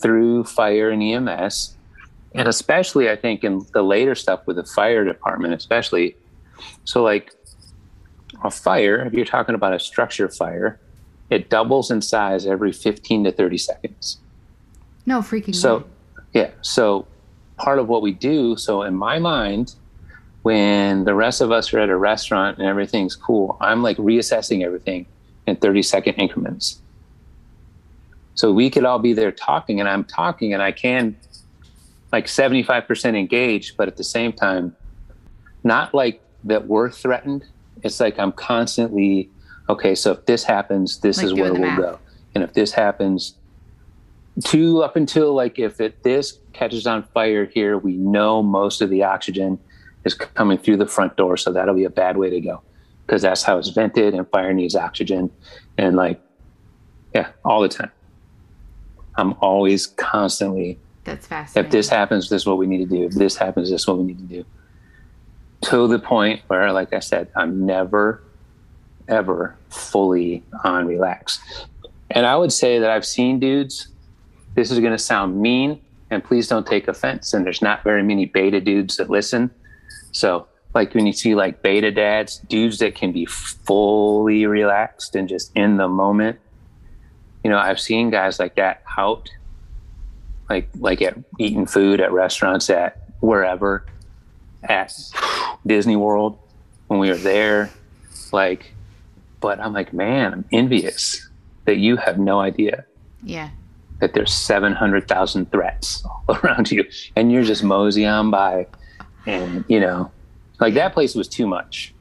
through 0.00 0.44
fire 0.44 0.90
and 0.90 1.02
EMS. 1.02 1.76
And 2.34 2.46
especially 2.46 3.10
I 3.10 3.16
think 3.16 3.42
in 3.42 3.66
the 3.74 3.82
later 3.82 4.14
stuff 4.14 4.40
with 4.46 4.56
the 4.56 4.64
fire 4.64 5.04
department, 5.04 5.54
especially 5.54 6.14
so 6.84 7.02
like 7.02 7.34
a 8.44 8.50
fire, 8.50 9.04
if 9.06 9.12
you're 9.12 9.24
talking 9.24 9.54
about 9.54 9.72
a 9.72 9.80
structure 9.80 10.28
fire, 10.28 10.78
it 11.30 11.50
doubles 11.50 11.90
in 11.90 12.00
size 12.00 12.46
every 12.46 12.72
15 12.72 13.24
to 13.24 13.32
30 13.32 13.58
seconds. 13.58 14.18
No 15.06 15.20
freaking. 15.20 15.54
So, 15.54 15.78
way. 15.78 15.84
yeah. 16.34 16.50
So, 16.62 17.06
part 17.56 17.78
of 17.78 17.88
what 17.88 18.02
we 18.02 18.12
do. 18.12 18.56
So, 18.56 18.82
in 18.82 18.94
my 18.94 19.18
mind, 19.18 19.74
when 20.42 21.04
the 21.04 21.14
rest 21.14 21.40
of 21.40 21.50
us 21.50 21.72
are 21.74 21.80
at 21.80 21.88
a 21.88 21.96
restaurant 21.96 22.58
and 22.58 22.66
everything's 22.66 23.16
cool, 23.16 23.56
I'm 23.60 23.82
like 23.82 23.96
reassessing 23.96 24.64
everything 24.64 25.06
in 25.46 25.56
30 25.56 25.82
second 25.82 26.14
increments. 26.14 26.80
So, 28.34 28.52
we 28.52 28.70
could 28.70 28.84
all 28.84 28.98
be 28.98 29.12
there 29.12 29.32
talking, 29.32 29.80
and 29.80 29.88
I'm 29.88 30.04
talking, 30.04 30.54
and 30.54 30.62
I 30.62 30.72
can 30.72 31.16
like 32.12 32.26
75% 32.26 33.18
engaged, 33.18 33.76
but 33.76 33.88
at 33.88 33.96
the 33.96 34.04
same 34.04 34.32
time, 34.32 34.74
not 35.64 35.94
like 35.94 36.22
that 36.44 36.66
we're 36.66 36.90
threatened. 36.90 37.44
It's 37.82 38.00
like 38.00 38.18
I'm 38.18 38.32
constantly, 38.32 39.30
okay, 39.68 39.94
so 39.94 40.12
if 40.12 40.26
this 40.26 40.44
happens, 40.44 40.98
this 41.00 41.18
Like 41.18 41.26
is 41.26 41.34
where 41.34 41.52
we'll 41.52 41.62
math. 41.62 41.78
go. 41.78 41.98
And 42.34 42.44
if 42.44 42.52
this 42.54 42.72
happens, 42.72 43.34
to 44.44 44.82
up 44.82 44.94
until 44.96 45.34
like 45.34 45.58
if 45.58 45.80
it 45.80 46.02
this 46.04 46.38
catches 46.52 46.86
on 46.86 47.02
fire 47.14 47.46
here, 47.46 47.76
we 47.78 47.94
know 47.96 48.42
most 48.42 48.80
of 48.80 48.90
the 48.90 49.02
oxygen 49.02 49.58
is 50.04 50.14
coming 50.14 50.58
through 50.58 50.76
the 50.76 50.86
front 50.86 51.16
door, 51.16 51.36
so 51.36 51.52
that'll 51.52 51.74
be 51.74 51.84
a 51.84 51.90
bad 51.90 52.16
way 52.16 52.30
to 52.30 52.40
go 52.40 52.62
because 53.06 53.22
that's 53.22 53.42
how 53.42 53.58
it's 53.58 53.68
vented, 53.70 54.14
and 54.14 54.28
fire 54.30 54.52
needs 54.52 54.76
oxygen, 54.76 55.30
and 55.76 55.96
like 55.96 56.20
yeah, 57.14 57.28
all 57.44 57.60
the 57.62 57.68
time. 57.68 57.90
I'm 59.16 59.34
always 59.40 59.86
constantly 59.88 60.78
That's 61.04 61.26
fascinating. 61.26 61.66
if 61.66 61.72
this 61.72 61.88
happens, 61.88 62.28
this 62.28 62.42
is 62.42 62.46
what 62.46 62.58
we 62.58 62.66
need 62.66 62.78
to 62.78 62.96
do. 62.96 63.04
If 63.04 63.14
this 63.14 63.36
happens, 63.36 63.70
this 63.70 63.80
is 63.80 63.88
what 63.88 63.98
we 63.98 64.04
need 64.04 64.18
to 64.18 64.24
do. 64.36 64.44
To 65.62 65.88
the 65.88 65.98
point 65.98 66.42
where, 66.46 66.72
like 66.72 66.92
I 66.92 67.00
said, 67.00 67.28
I'm 67.34 67.66
never, 67.66 68.22
ever 69.08 69.56
fully 69.70 70.44
on 70.64 70.86
relax. 70.86 71.40
And 72.10 72.24
I 72.24 72.36
would 72.36 72.52
say 72.52 72.78
that 72.78 72.90
I've 72.90 73.04
seen 73.04 73.38
dudes, 73.38 73.88
this 74.54 74.70
is 74.70 74.78
going 74.78 74.92
to 74.92 74.98
sound 74.98 75.40
mean, 75.40 75.80
and 76.10 76.24
please 76.24 76.48
don't 76.48 76.66
take 76.66 76.88
offense. 76.88 77.34
And 77.34 77.44
there's 77.44 77.60
not 77.60 77.82
very 77.82 78.02
many 78.02 78.24
beta 78.24 78.60
dudes 78.60 78.96
that 78.96 79.10
listen. 79.10 79.50
So, 80.12 80.46
like 80.74 80.94
when 80.94 81.06
you 81.06 81.12
see 81.12 81.34
like 81.34 81.62
beta 81.62 81.90
dads, 81.90 82.38
dudes 82.38 82.78
that 82.78 82.94
can 82.94 83.12
be 83.12 83.26
fully 83.26 84.46
relaxed 84.46 85.16
and 85.16 85.28
just 85.28 85.50
in 85.56 85.76
the 85.76 85.88
moment, 85.88 86.38
you 87.42 87.50
know, 87.50 87.58
I've 87.58 87.80
seen 87.80 88.10
guys 88.10 88.38
like 88.38 88.54
that 88.56 88.82
out 88.96 89.28
like 90.48 90.68
like 90.78 91.02
at 91.02 91.16
eating 91.38 91.66
food 91.66 92.00
at 92.00 92.12
restaurants 92.12 92.70
at 92.70 92.96
wherever 93.20 93.84
at 94.64 94.92
Disney 95.66 95.96
World 95.96 96.38
when 96.86 97.00
we 97.00 97.08
were 97.08 97.16
there 97.16 97.70
like 98.32 98.72
but 99.40 99.60
I'm 99.60 99.72
like 99.72 99.92
man 99.92 100.32
I'm 100.32 100.44
envious 100.52 101.28
that 101.64 101.76
you 101.76 101.96
have 101.96 102.18
no 102.18 102.40
idea 102.40 102.84
yeah. 103.22 103.50
that 104.00 104.14
there's 104.14 104.32
700,000 104.32 105.50
threats 105.50 106.04
all 106.04 106.24
around 106.42 106.70
you 106.70 106.84
and 107.16 107.30
you're 107.30 107.44
just 107.44 107.62
mosey 107.62 108.06
on 108.06 108.30
by 108.30 108.66
and 109.26 109.64
you 109.68 109.80
know 109.80 110.10
like 110.60 110.74
that 110.74 110.94
place 110.94 111.14
was 111.14 111.28
too 111.28 111.46
much 111.46 111.94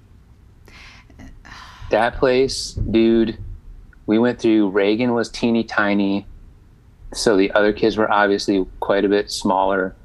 that 1.89 2.15
place 2.15 2.73
dude 2.73 3.37
we 4.05 4.17
went 4.17 4.39
through 4.39 4.69
Reagan 4.69 5.13
was 5.13 5.29
teeny 5.29 5.63
tiny 5.63 6.25
so 7.13 7.37
the 7.37 7.51
other 7.51 7.73
kids 7.73 7.97
were 7.97 8.11
obviously 8.11 8.65
quite 8.79 9.05
a 9.05 9.09
bit 9.09 9.31
smaller 9.31 9.95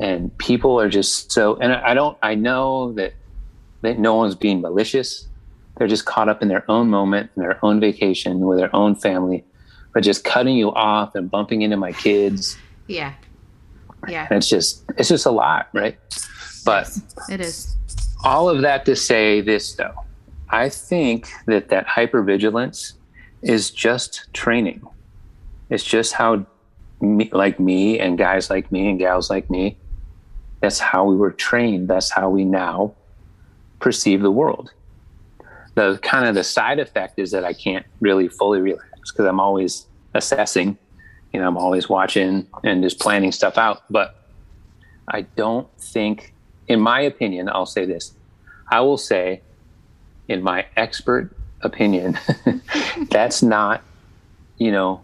and 0.00 0.36
people 0.38 0.80
are 0.80 0.88
just 0.88 1.30
so 1.30 1.56
and 1.56 1.72
i 1.72 1.94
don't 1.94 2.16
i 2.22 2.34
know 2.34 2.92
that 2.92 3.12
that 3.82 3.98
no 3.98 4.14
one's 4.14 4.34
being 4.34 4.60
malicious 4.60 5.28
they're 5.76 5.86
just 5.88 6.04
caught 6.04 6.28
up 6.28 6.42
in 6.42 6.48
their 6.48 6.68
own 6.70 6.88
moment 6.88 7.30
in 7.36 7.42
their 7.42 7.64
own 7.64 7.78
vacation 7.80 8.40
with 8.40 8.58
their 8.58 8.74
own 8.74 8.94
family 8.94 9.44
but 9.92 10.02
just 10.02 10.24
cutting 10.24 10.56
you 10.56 10.72
off 10.72 11.14
and 11.14 11.30
bumping 11.30 11.62
into 11.62 11.76
my 11.76 11.92
kids 11.92 12.56
Yeah. 12.88 13.12
Yeah. 14.08 14.26
and 14.30 14.38
it's 14.38 14.48
just 14.48 14.82
it's 14.98 15.08
just 15.08 15.26
a 15.26 15.30
lot 15.30 15.68
right 15.72 15.96
but 16.64 16.90
It 17.30 17.40
is. 17.40 17.76
all 18.24 18.48
of 18.48 18.62
that 18.62 18.84
to 18.86 18.96
say 18.96 19.40
this 19.40 19.74
though 19.74 19.94
i 20.50 20.68
think 20.68 21.28
that 21.46 21.68
that 21.68 21.86
hypervigilance 21.86 22.94
is 23.42 23.70
just 23.70 24.26
training 24.32 24.82
it's 25.70 25.84
just 25.84 26.12
how 26.14 26.44
me, 27.00 27.28
like 27.32 27.60
me 27.60 27.98
and 27.98 28.16
guys 28.18 28.50
like 28.50 28.70
me 28.72 28.88
and 28.88 28.98
gals 28.98 29.30
like 29.30 29.48
me 29.50 29.76
that's 30.64 30.78
how 30.78 31.04
we 31.04 31.14
were 31.14 31.30
trained. 31.30 31.88
That's 31.88 32.10
how 32.10 32.30
we 32.30 32.42
now 32.42 32.94
perceive 33.80 34.22
the 34.22 34.30
world. 34.30 34.72
The 35.74 35.98
kind 36.02 36.24
of 36.26 36.34
the 36.34 36.42
side 36.42 36.78
effect 36.78 37.18
is 37.18 37.32
that 37.32 37.44
i 37.44 37.52
can't 37.52 37.84
really 38.00 38.28
fully 38.28 38.62
relax 38.62 39.12
because 39.12 39.26
i'm 39.26 39.40
always 39.40 39.84
assessing. 40.14 40.78
You 41.34 41.40
know 41.40 41.48
i'm 41.48 41.58
always 41.58 41.90
watching 41.90 42.46
and 42.62 42.82
just 42.82 42.98
planning 42.98 43.30
stuff 43.30 43.58
out. 43.58 43.82
But 43.90 44.16
i 45.08 45.20
don't 45.36 45.68
think 45.78 46.32
in 46.66 46.80
my 46.80 47.00
opinion 47.00 47.50
i'll 47.50 47.66
say 47.66 47.84
this. 47.84 48.14
I 48.70 48.80
will 48.80 48.96
say 48.96 49.42
in 50.28 50.42
my 50.42 50.64
expert 50.78 51.36
opinion 51.60 52.18
that's 53.10 53.42
not 53.42 53.82
you 54.56 54.72
know 54.72 55.02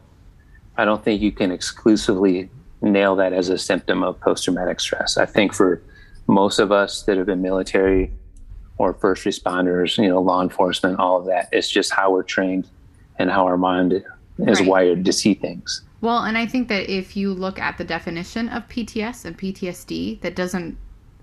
I 0.79 0.87
don't 0.87 1.05
think 1.05 1.21
you 1.21 1.33
can 1.33 1.51
exclusively 1.53 2.49
nail 2.83 3.17
that 3.17 3.33
as 3.33 3.49
a 3.49 3.59
symptom 3.59 4.03
of 4.03 4.19
post 4.21 4.45
traumatic 4.45 4.81
stress. 4.81 5.17
I 5.17 5.27
think 5.27 5.53
for 5.55 5.83
most 6.27 6.59
of 6.59 6.73
us 6.73 7.03
that 7.03 7.17
have 7.17 7.27
been 7.27 7.43
military 7.43 8.11
or 8.79 8.95
first 8.95 9.25
responders, 9.25 9.99
you 10.03 10.09
know, 10.09 10.21
law 10.21 10.43
enforcement, 10.43 10.99
all 10.99 11.19
of 11.19 11.27
that, 11.27 11.49
it's 11.53 11.69
just 11.71 11.93
how 11.93 12.11
we're 12.13 12.23
trained 12.23 12.69
and 13.19 13.31
how 13.31 13.45
our 13.47 13.59
mind 13.59 13.93
is 14.39 14.61
Right. 14.61 14.69
wired 14.69 15.05
to 15.05 15.13
see 15.13 15.35
things. 15.35 15.83
Well, 16.01 16.21
and 16.21 16.39
I 16.39 16.47
think 16.47 16.69
that 16.69 16.89
if 16.91 17.15
you 17.15 17.35
look 17.35 17.59
at 17.59 17.77
the 17.77 17.85
definition 17.85 18.49
of 18.49 18.67
PTS 18.69 19.27
and 19.27 19.37
PTSD, 19.37 20.21
that 20.23 20.35
doesn't 20.35 20.79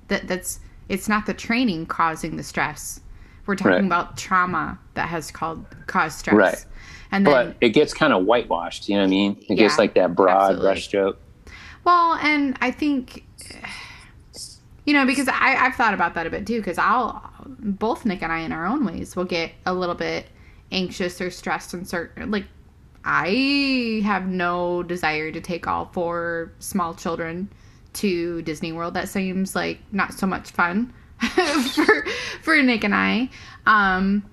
that 0.09 0.27
that's 0.27 0.59
it's 0.87 1.09
not 1.09 1.25
the 1.25 1.33
training 1.33 1.85
causing 1.87 2.37
the 2.37 2.43
stress. 2.43 3.01
We're 3.47 3.55
talking 3.55 3.71
Right. 3.73 3.83
about 3.85 4.17
trauma 4.17 4.77
that 4.93 5.09
has 5.09 5.31
called 5.31 5.65
caused 5.87 6.19
stress. 6.19 6.35
Right. 6.37 6.65
And 7.11 7.25
then 7.25 7.33
But 7.47 7.55
it 7.61 7.69
gets 7.69 7.93
kind 7.93 8.13
of 8.13 8.25
whitewashed, 8.25 8.87
you 8.87 8.95
know 8.95 9.01
what 9.01 9.07
I 9.07 9.09
mean? 9.09 9.37
It 9.49 9.55
gets 9.55 9.77
like 9.79 9.95
that 9.95 10.15
broad 10.15 10.57
brushstroke. 10.59 11.15
Well, 11.87 12.15
and 12.15 12.57
I 12.59 12.71
think, 12.71 13.23
you 14.85 14.93
know, 14.93 15.05
because 15.05 15.29
I, 15.29 15.55
I've 15.55 15.75
thought 15.75 15.93
about 15.93 16.15
that 16.15 16.27
a 16.27 16.29
bit 16.29 16.45
too, 16.45 16.59
because 16.59 16.77
I'll, 16.77 17.31
both 17.47 18.03
Nick 18.03 18.21
and 18.21 18.29
I, 18.29 18.39
in 18.39 18.51
our 18.51 18.65
own 18.65 18.83
ways, 18.85 19.15
will 19.15 19.23
get 19.23 19.53
a 19.65 19.73
little 19.73 19.95
bit 19.95 20.25
anxious 20.69 21.21
or 21.21 21.29
stressed 21.29 21.73
and 21.73 21.87
certain, 21.87 22.29
like, 22.29 22.43
I 23.05 24.01
have 24.03 24.27
no 24.27 24.83
desire 24.83 25.31
to 25.31 25.39
take 25.39 25.65
all 25.65 25.85
four 25.93 26.51
small 26.59 26.93
children 26.93 27.49
to 27.93 28.41
Disney 28.41 28.73
World. 28.73 28.93
That 28.95 29.07
seems 29.07 29.55
like 29.55 29.79
not 29.93 30.13
so 30.13 30.27
much 30.27 30.51
fun 30.51 30.93
for 31.73 32.05
for 32.41 32.61
Nick 32.61 32.83
and 32.83 32.93
I. 32.93 33.29
Um, 33.65 34.25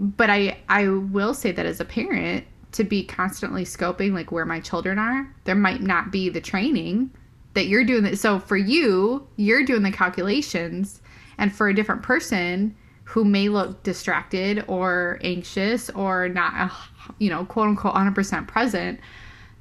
but 0.00 0.30
I 0.30 0.56
I 0.66 0.88
will 0.88 1.34
say 1.34 1.52
that 1.52 1.66
as 1.66 1.78
a 1.78 1.84
parent, 1.84 2.46
to 2.72 2.84
be 2.84 3.04
constantly 3.04 3.64
scoping 3.64 4.12
like 4.12 4.32
where 4.32 4.46
my 4.46 4.60
children 4.60 4.98
are, 4.98 5.32
there 5.44 5.54
might 5.54 5.82
not 5.82 6.10
be 6.10 6.28
the 6.28 6.40
training 6.40 7.10
that 7.54 7.66
you're 7.66 7.84
doing. 7.84 8.02
That 8.02 8.18
so 8.18 8.38
for 8.38 8.56
you, 8.56 9.26
you're 9.36 9.64
doing 9.64 9.82
the 9.82 9.92
calculations, 9.92 11.02
and 11.38 11.54
for 11.54 11.68
a 11.68 11.74
different 11.74 12.02
person 12.02 12.74
who 13.04 13.24
may 13.24 13.48
look 13.48 13.82
distracted 13.82 14.64
or 14.68 15.18
anxious 15.22 15.90
or 15.90 16.28
not, 16.28 16.54
uh, 16.54 16.74
you 17.18 17.28
know, 17.28 17.44
quote 17.44 17.68
unquote, 17.68 17.94
100% 17.94 18.48
present, 18.48 19.00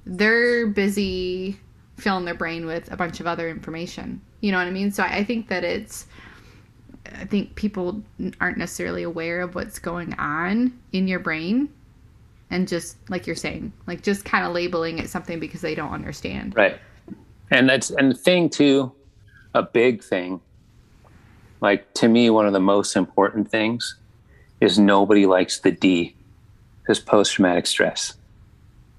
they're 0.05 0.67
busy 0.67 1.59
filling 1.97 2.25
their 2.25 2.33
brain 2.35 2.65
with 2.65 2.91
a 2.91 2.95
bunch 2.95 3.19
of 3.19 3.27
other 3.27 3.49
information. 3.49 4.21
You 4.39 4.51
know 4.51 4.57
what 4.57 4.67
I 4.67 4.71
mean? 4.71 4.91
So 4.91 5.03
I 5.03 5.17
I 5.17 5.23
think 5.23 5.49
that 5.49 5.63
it's, 5.63 6.07
I 7.05 7.25
think 7.25 7.55
people 7.55 8.03
aren't 8.39 8.57
necessarily 8.57 9.03
aware 9.03 9.41
of 9.41 9.55
what's 9.55 9.79
going 9.79 10.13
on 10.13 10.79
in 10.93 11.07
your 11.07 11.19
brain. 11.19 11.69
And 12.51 12.67
just 12.67 12.97
like 13.09 13.25
you're 13.25 13.35
saying, 13.35 13.71
like 13.87 14.03
just 14.03 14.25
kind 14.25 14.45
of 14.45 14.53
labeling 14.53 14.99
it 14.99 15.09
something 15.09 15.39
because 15.39 15.61
they 15.61 15.73
don't 15.73 15.93
understand. 15.93 16.53
Right. 16.55 16.77
And 17.49 17.67
that's 17.69 17.89
and 17.91 18.11
the 18.11 18.15
thing 18.15 18.49
too, 18.49 18.91
a 19.53 19.63
big 19.63 20.03
thing, 20.03 20.41
like 21.61 21.91
to 21.95 22.07
me, 22.07 22.29
one 22.29 22.45
of 22.45 22.53
the 22.53 22.59
most 22.59 22.95
important 22.95 23.49
things 23.49 23.95
is 24.59 24.77
nobody 24.77 25.25
likes 25.25 25.59
the 25.61 25.71
D, 25.71 26.13
this 26.87 26.99
post 26.99 27.33
traumatic 27.33 27.65
stress. 27.67 28.13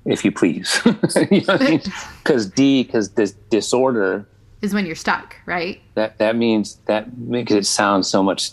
If 0.05 0.25
you 0.25 0.33
please. 0.33 0.81
you 1.31 1.43
know 1.43 1.55
I 1.55 1.71
mean? 1.71 1.83
Because 2.25 2.47
D, 2.47 2.83
because 2.83 3.11
this 3.11 3.33
disorder, 3.51 4.27
Is 4.63 4.73
when 4.75 4.87
you're 4.87 4.97
stuck, 4.97 5.37
right? 5.47 5.81
that 5.95 6.19
that 6.19 6.37
means 6.37 6.79
that 6.87 7.17
makes 7.19 7.53
it 7.53 7.67
sound 7.67 8.07
so 8.07 8.23
much 8.23 8.53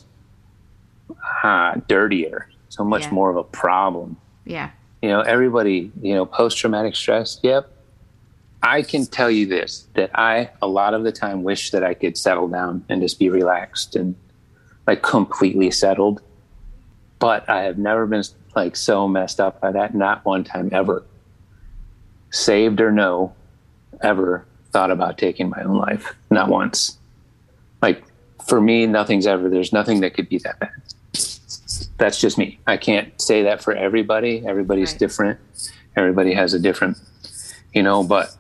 uh, 1.44 1.76
dirtier, 1.88 2.50
so 2.68 2.84
much 2.84 3.04
Yeah. 3.04 3.12
more 3.12 3.30
of 3.30 3.38
a 3.38 3.44
problem 3.44 4.18
Yeah. 4.46 4.72
You 5.02 5.10
know 5.10 5.22
everybody 5.22 5.92
you 6.02 6.14
know 6.14 6.26
post-traumatic 6.26 6.96
stress 6.96 7.40
yep. 7.44 7.72
I 8.62 8.82
can 8.82 9.06
tell 9.06 9.32
you 9.32 9.46
this 9.46 9.88
that 9.94 10.12
i 10.14 10.50
a 10.62 10.68
lot 10.68 10.94
of 10.94 11.04
the 11.04 11.12
time 11.12 11.44
wish 11.44 11.72
that 11.72 11.84
i 11.84 11.94
could 11.94 12.18
settle 12.18 12.48
down 12.48 12.84
and 12.90 13.02
just 13.02 13.20
be 13.20 13.30
relaxed 13.30 13.96
and 13.96 14.16
like 14.88 15.02
completely 15.04 15.72
settled. 15.72 16.22
But 17.20 17.50
i 17.50 17.64
have 17.64 17.78
never 17.78 18.06
been 18.06 18.24
like 18.56 18.76
so 18.76 19.08
messed 19.08 19.40
up 19.40 19.62
by 19.62 19.72
that 19.72 19.96
not 19.96 20.26
one 20.26 20.44
time 20.44 20.70
ever. 20.72 21.04
Saved 22.32 22.82
or 22.82 22.92
no 22.92 23.34
ever 24.02 24.46
thought 24.72 24.92
about 24.92 25.18
taking 25.18 25.50
my 25.50 25.64
own 25.64 25.78
life 25.78 26.16
not 26.30 26.50
once. 26.50 26.98
Like 27.82 28.04
for 28.46 28.60
me 28.60 28.86
nothing's 28.86 29.28
ever 29.28 29.50
there's 29.50 29.72
nothing 29.72 30.02
that 30.02 30.14
could 30.14 30.28
be 30.28 30.40
that 30.40 30.60
bad 30.60 30.72
that's 32.00 32.20
just 32.20 32.38
me. 32.38 32.60
I 32.66 32.78
can't 32.78 33.20
say 33.22 33.44
that 33.44 33.62
for 33.62 33.74
everybody. 33.74 34.44
Everybody's 34.46 34.92
Right. 34.94 35.00
different. 35.00 35.40
Everybody 35.96 36.34
has 36.34 36.54
a 36.54 36.60
different, 36.60 36.98
you 37.74 37.84
know, 37.84 38.04
but 38.04 38.36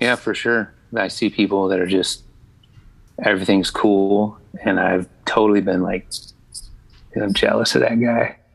yeah, 0.00 0.16
for 0.16 0.34
sure. 0.34 0.72
I 0.96 1.08
see 1.08 1.30
people 1.30 1.68
that 1.68 1.78
are 1.78 1.86
just 1.86 2.22
everything's 3.22 3.70
cool 3.70 4.38
and 4.62 4.78
I've 4.80 5.08
totally 5.26 5.60
been 5.60 5.82
like 5.82 6.06
I'm 7.20 7.32
jealous 7.34 7.74
of 7.74 7.80
that 7.82 8.00
guy. 8.00 8.36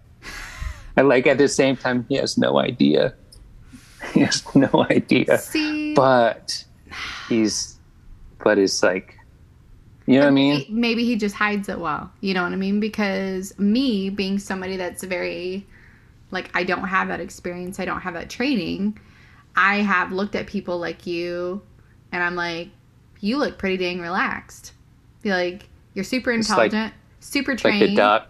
And 0.95 1.07
like 1.10 1.25
at 1.25 1.39
the 1.39 1.48
same 1.48 1.75
time 1.75 2.05
he 2.07 2.15
has 2.17 2.38
no 2.38 2.60
idea. 2.60 3.13
He 4.13 4.19
has 4.19 4.43
no 4.55 4.69
idea. 4.91 5.38
See, 5.39 5.93
But 5.95 6.63
he's 7.29 7.77
but 8.43 8.57
it's 8.60 8.83
like 8.83 9.17
you 10.05 10.15
know 10.15 10.25
what 10.25 10.27
I 10.27 10.31
mean? 10.31 10.65
maybe 10.69 11.05
he 11.05 11.15
just 11.15 11.36
hides 11.36 11.69
it 11.69 11.79
well. 11.79 12.12
You 12.22 12.33
know 12.33 12.43
what 12.43 12.51
I 12.51 12.55
mean? 12.57 12.79
Because 12.79 13.57
me 13.60 14.10
being 14.10 14.38
somebody 14.39 14.75
that's 14.77 15.03
very 15.03 15.65
like 16.31 16.50
I 16.53 16.63
don't 16.63 16.88
have 16.88 17.07
that 17.10 17.19
experience, 17.19 17.79
I 17.79 17.86
don't 17.86 18.01
have 18.01 18.13
that 18.15 18.29
training. 18.29 19.00
I 19.55 19.77
have 19.77 20.12
looked 20.12 20.36
at 20.36 20.48
people 20.48 20.79
like 20.79 21.05
you 21.05 21.62
and 22.12 22.24
I'm 22.24 22.36
like, 22.36 22.69
you 23.19 23.38
look 23.38 23.57
pretty 23.57 23.77
dang 23.77 24.01
relaxed. 24.01 24.74
You're 25.24 25.36
like, 25.36 25.69
you're 25.93 26.03
super 26.03 26.31
It's 26.31 26.50
like- 26.50 26.65
intelligent, 26.74 26.93
super 27.19 27.55
trained. 27.55 27.95
Like. 27.95 28.24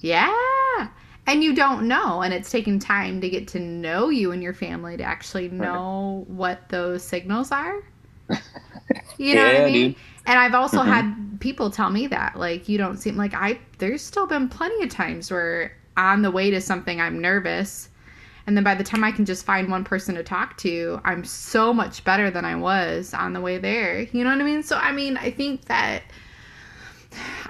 Yeah. 0.00 0.32
And 1.26 1.42
you 1.42 1.54
don't 1.56 1.88
know. 1.88 2.22
And 2.22 2.32
it's 2.32 2.50
taken 2.50 2.78
time 2.78 3.20
to 3.20 3.28
get 3.28 3.48
to 3.48 3.58
know 3.60 4.10
you 4.10 4.30
and 4.30 4.40
your 4.42 4.54
family 4.54 4.96
to 4.96 5.02
actually 5.02 5.48
know 5.48 6.24
what 6.28 6.68
those 6.68 7.02
signals 7.02 7.50
are. 7.50 7.82
You 9.18 9.34
know 9.34 9.44
what 9.44 9.52
Yeah, 9.54 9.60
I 9.62 9.64
mean? 9.72 9.92
dude. 9.92 9.96
And 10.26 10.38
I've 10.38 10.54
also 10.54 10.80
Mhm. 10.82 10.86
had 10.86 11.40
people 11.40 11.70
tell 11.70 11.90
me 11.90 12.06
that. 12.08 12.36
Like, 12.36 12.68
you 12.68 12.78
don't 12.78 12.96
seem 12.98 13.16
like 13.16 13.32
I, 13.34 13.58
there's 13.78 14.02
still 14.02 14.26
been 14.26 14.48
plenty 14.48 14.82
of 14.82 14.90
times 14.90 15.30
where 15.30 15.72
on 15.96 16.22
the 16.22 16.30
way 16.30 16.50
to 16.50 16.60
something, 16.60 17.00
I'm 17.00 17.20
nervous. 17.20 17.88
And 18.46 18.56
then 18.56 18.62
by 18.64 18.74
the 18.74 18.84
time 18.84 19.02
I 19.02 19.10
can 19.10 19.24
just 19.24 19.44
find 19.44 19.70
one 19.70 19.82
person 19.82 20.14
to 20.16 20.22
talk 20.22 20.56
to, 20.58 21.00
I'm 21.04 21.24
so 21.24 21.72
much 21.72 22.04
better 22.04 22.30
than 22.30 22.44
I 22.44 22.54
was 22.54 23.14
on 23.14 23.32
the 23.32 23.40
way 23.40 23.58
there. 23.58 24.02
You 24.02 24.24
know 24.24 24.30
what 24.30 24.40
I 24.40 24.44
mean? 24.44 24.62
So, 24.62 24.76
I 24.76 24.92
mean, 24.92 25.16
I 25.16 25.30
think 25.30 25.64
that 25.66 26.02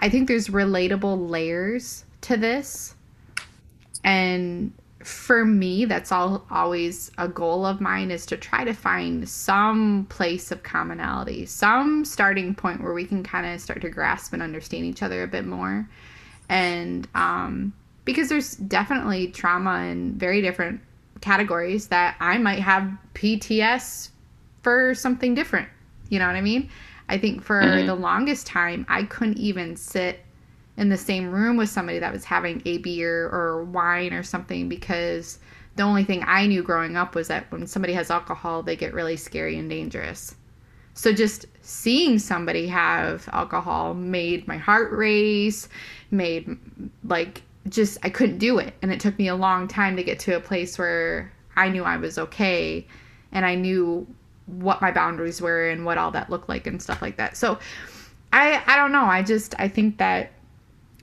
I 0.00 0.08
think 0.08 0.28
there's 0.28 0.48
relatable 0.48 1.28
layers 1.28 2.04
to 2.22 2.36
this. 2.36 2.94
And 4.04 4.72
for 5.06 5.44
me, 5.44 5.84
that's 5.84 6.10
all 6.10 6.44
always 6.50 7.10
a 7.16 7.28
goal 7.28 7.64
of 7.64 7.80
mine 7.80 8.10
is 8.10 8.26
to 8.26 8.36
try 8.36 8.64
to 8.64 8.72
find 8.72 9.28
some 9.28 10.06
place 10.08 10.50
of 10.50 10.62
commonality, 10.62 11.46
some 11.46 12.04
starting 12.04 12.54
point 12.54 12.82
where 12.82 12.92
we 12.92 13.04
can 13.04 13.22
kind 13.22 13.46
of 13.46 13.60
start 13.60 13.80
to 13.82 13.88
grasp 13.90 14.32
and 14.32 14.42
understand 14.42 14.84
each 14.84 15.02
other 15.02 15.22
a 15.22 15.28
bit 15.28 15.46
more. 15.46 15.88
And 16.48 17.06
um, 17.14 17.72
because 18.04 18.28
there's 18.28 18.56
definitely 18.56 19.28
trauma 19.28 19.84
in 19.84 20.14
very 20.14 20.42
different 20.42 20.80
categories 21.20 21.88
that 21.88 22.16
I 22.20 22.38
might 22.38 22.60
have 22.60 22.90
PTS 23.14 24.10
for 24.62 24.94
something 24.94 25.34
different. 25.34 25.68
You 26.08 26.18
know 26.18 26.26
what 26.26 26.36
I 26.36 26.40
mean? 26.40 26.68
I 27.08 27.18
think 27.18 27.42
for 27.42 27.60
Mhm. 27.60 27.86
the 27.86 27.94
longest 27.94 28.46
time, 28.46 28.84
I 28.88 29.04
couldn't 29.04 29.38
even 29.38 29.76
sit 29.76 30.20
in 30.76 30.88
the 30.88 30.96
same 30.96 31.30
room 31.30 31.56
with 31.56 31.70
somebody 31.70 31.98
that 31.98 32.12
was 32.12 32.24
having 32.24 32.62
a 32.64 32.78
beer 32.78 33.28
or 33.28 33.64
wine 33.64 34.12
or 34.12 34.22
something 34.22 34.68
because 34.68 35.38
the 35.76 35.82
only 35.82 36.04
thing 36.04 36.24
I 36.26 36.46
knew 36.46 36.62
growing 36.62 36.96
up 36.96 37.14
was 37.14 37.28
that 37.28 37.50
when 37.50 37.66
somebody 37.66 37.92
has 37.94 38.10
alcohol, 38.10 38.62
they 38.62 38.76
get 38.76 38.94
really 38.94 39.16
scary 39.16 39.58
and 39.58 39.68
dangerous. 39.68 40.34
So 40.94 41.12
just 41.12 41.46
seeing 41.60 42.18
somebody 42.18 42.66
have 42.68 43.28
alcohol 43.32 43.92
made 43.92 44.48
my 44.48 44.56
heart 44.56 44.90
race, 44.92 45.68
made 46.10 46.58
like 47.04 47.42
just 47.68 47.98
I 48.02 48.08
couldn't 48.08 48.38
do 48.38 48.58
it. 48.58 48.74
And 48.80 48.90
it 48.90 49.00
took 49.00 49.18
me 49.18 49.28
a 49.28 49.36
long 49.36 49.68
time 49.68 49.96
to 49.96 50.02
get 50.02 50.18
to 50.20 50.36
a 50.36 50.40
place 50.40 50.78
where 50.78 51.30
I 51.54 51.68
knew 51.68 51.84
I 51.84 51.98
was 51.98 52.16
okay 52.18 52.86
and 53.32 53.44
I 53.44 53.54
knew 53.54 54.06
what 54.46 54.80
my 54.80 54.90
boundaries 54.90 55.42
were 55.42 55.68
and 55.68 55.84
what 55.84 55.98
all 55.98 56.12
that 56.12 56.30
looked 56.30 56.48
like 56.48 56.66
and 56.66 56.80
stuff 56.80 57.02
like 57.02 57.16
that. 57.18 57.36
So 57.36 57.58
I 58.32 58.62
I 58.66 58.76
don't 58.76 58.92
know. 58.92 59.04
I 59.04 59.22
just 59.22 59.54
I 59.58 59.68
think 59.68 59.98
that 59.98 60.32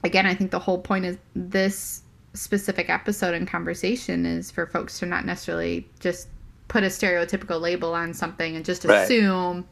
again, 0.04 0.26
I 0.26 0.36
think 0.36 0.52
the 0.52 0.60
whole 0.60 0.80
point 0.80 1.06
is 1.06 1.18
this 1.36 2.04
specific 2.34 2.90
episode 2.90 3.34
and 3.34 3.48
conversation 3.48 4.26
is 4.26 4.52
for 4.52 4.66
folks 4.66 5.00
to 5.00 5.06
not 5.06 5.26
necessarily 5.26 5.88
just 6.00 6.28
put 6.68 6.84
a 6.84 6.88
stereotypical 6.88 7.62
label 7.62 7.94
on 7.94 8.14
something 8.14 8.56
and 8.56 8.66
just 8.66 8.86
Right. 8.86 9.04
assume 9.04 9.68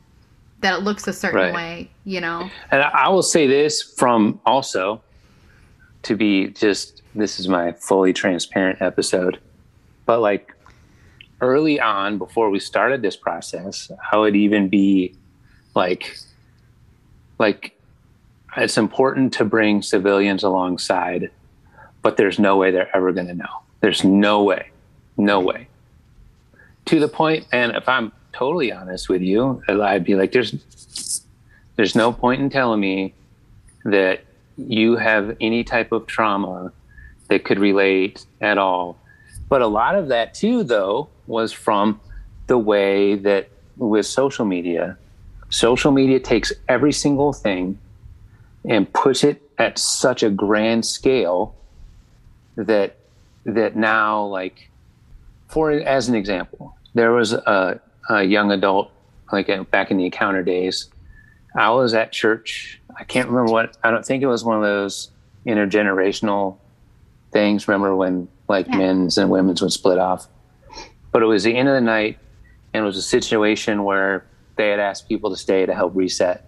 that 0.59 0.77
it 0.77 0.83
looks 0.83 1.07
a 1.07 1.13
certain 1.13 1.39
Right. 1.39 1.53
way, 1.53 1.91
you 2.03 2.21
know. 2.21 2.49
And 2.69 2.83
I 2.83 3.09
will 3.09 3.23
say 3.23 3.47
this 3.47 3.81
from 3.97 4.39
also 4.45 5.03
to 6.03 6.15
be 6.15 6.49
just 6.49 7.01
this 7.13 7.39
is 7.39 7.47
my 7.47 7.73
fully 7.73 8.13
transparent 8.13 8.81
episode, 8.81 9.39
but 10.05 10.21
like 10.21 10.53
early 11.41 11.79
on 11.79 12.17
before 12.17 12.49
we 12.49 12.59
started 12.59 13.01
this 13.01 13.17
process, 13.17 13.89
I 14.11 14.17
would 14.17 14.35
even 14.35 14.69
be 14.69 15.15
like, 15.75 16.15
like 17.39 17.73
it's 18.57 18.77
important 18.77 19.33
to 19.33 19.45
bring 19.45 19.81
civilians 19.81 20.43
alongside, 20.43 21.31
but 22.01 22.17
there's 22.17 22.39
no 22.39 22.57
way 22.57 22.71
they're 22.71 22.95
ever 22.95 23.11
going 23.11 23.27
to 23.27 23.33
know. 23.33 23.61
There's 23.79 24.03
no 24.03 24.43
way, 24.43 24.69
no 25.17 25.39
way. 25.39 25.67
To 26.85 26.99
the 26.99 27.07
point, 27.07 27.47
and 27.51 27.75
if 27.75 27.87
I'm 27.87 28.11
totally 28.33 28.71
honest 28.71 29.09
with 29.09 29.21
you, 29.21 29.61
I'd 29.67 30.03
be 30.03 30.15
like, 30.15 30.31
there's 30.31 30.55
there's 31.75 31.95
no 31.95 32.11
point 32.11 32.41
in 32.41 32.49
telling 32.49 32.79
me 32.79 33.13
that 33.85 34.23
you 34.57 34.97
have 34.97 35.35
any 35.39 35.63
type 35.63 35.91
of 35.91 36.05
trauma 36.05 36.71
that 37.29 37.45
could 37.45 37.59
relate 37.59 38.25
at 38.41 38.57
all. 38.57 38.97
But 39.49 39.61
a 39.61 39.67
lot 39.67 39.95
of 39.95 40.09
that 40.09 40.33
too, 40.33 40.63
though, 40.63 41.09
was 41.27 41.51
from 41.51 41.99
the 42.47 42.57
way 42.57 43.15
that 43.15 43.49
with 43.77 44.05
social 44.05 44.45
media, 44.45 44.97
social 45.49 45.91
media 45.91 46.19
takes 46.19 46.51
every 46.67 46.91
single 46.91 47.33
thing 47.33 47.79
and 48.67 48.91
puts 48.93 49.23
it 49.23 49.41
at 49.57 49.77
such 49.77 50.23
a 50.23 50.29
grand 50.29 50.85
scale 50.85 51.55
that 52.55 52.97
that 53.45 53.75
now 53.75 54.23
like 54.25 54.69
for 55.47 55.71
as 55.71 56.07
an 56.09 56.15
example 56.15 56.75
there 56.93 57.11
was 57.11 57.33
a, 57.33 57.79
a 58.09 58.23
young 58.23 58.51
adult 58.51 58.91
like 59.31 59.49
uh, 59.49 59.63
back 59.65 59.89
in 59.91 59.97
the 59.97 60.05
encounter 60.05 60.43
days 60.43 60.89
I 61.55 61.69
was 61.71 61.93
at 61.93 62.11
church. 62.13 62.79
I 62.97 63.03
can't 63.03 63.27
remember 63.27 63.51
what. 63.51 63.75
I 63.83 63.91
don't 63.91 64.05
think 64.05 64.23
it 64.23 64.27
was 64.27 64.43
one 64.43 64.55
of 64.55 64.63
those 64.63 65.09
intergenerational 65.45 66.57
things. 67.31 67.67
Remember 67.67 67.95
when 67.95 68.27
like 68.47 68.67
Yeah. 68.67 68.77
men's 68.77 69.17
and 69.17 69.29
women's 69.29 69.61
would 69.61 69.73
split 69.73 69.97
off? 69.97 70.27
But 71.11 71.23
it 71.23 71.25
was 71.25 71.43
the 71.43 71.55
end 71.55 71.67
of 71.67 71.75
the 71.75 71.81
night, 71.81 72.19
and 72.73 72.83
it 72.83 72.85
was 72.85 72.97
a 72.97 73.01
situation 73.01 73.83
where 73.83 74.25
they 74.55 74.69
had 74.69 74.79
asked 74.79 75.09
people 75.09 75.29
to 75.29 75.35
stay 75.37 75.65
to 75.65 75.73
help 75.73 75.93
reset 75.95 76.45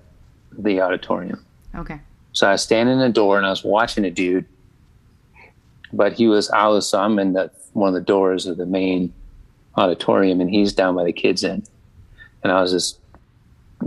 the 0.57 0.79
auditorium. 0.81 1.45
Okay. 1.75 1.99
So 2.33 2.47
I 2.47 2.53
was 2.53 2.63
standing 2.63 2.93
in 2.95 2.99
the 2.99 3.09
door 3.09 3.37
and 3.37 3.45
I 3.45 3.49
was 3.49 3.63
watching 3.63 4.05
a 4.05 4.11
dude, 4.11 4.45
but 5.91 6.13
he 6.13 6.27
was 6.27 6.49
I 6.49 6.67
was 6.67 6.89
so 6.89 6.99
I'm 6.99 7.19
in 7.19 7.33
the 7.33 7.51
one 7.73 7.89
of 7.89 7.93
the 7.93 8.01
doors 8.01 8.45
of 8.45 8.57
the 8.57 8.65
main 8.65 9.13
auditorium, 9.75 10.41
and 10.41 10.49
he's 10.49 10.73
down 10.73 10.95
by 10.95 11.03
the 11.03 11.13
kids 11.13 11.43
end, 11.43 11.69
and 12.43 12.51
I 12.51 12.61
was 12.61 12.71
just 12.71 12.99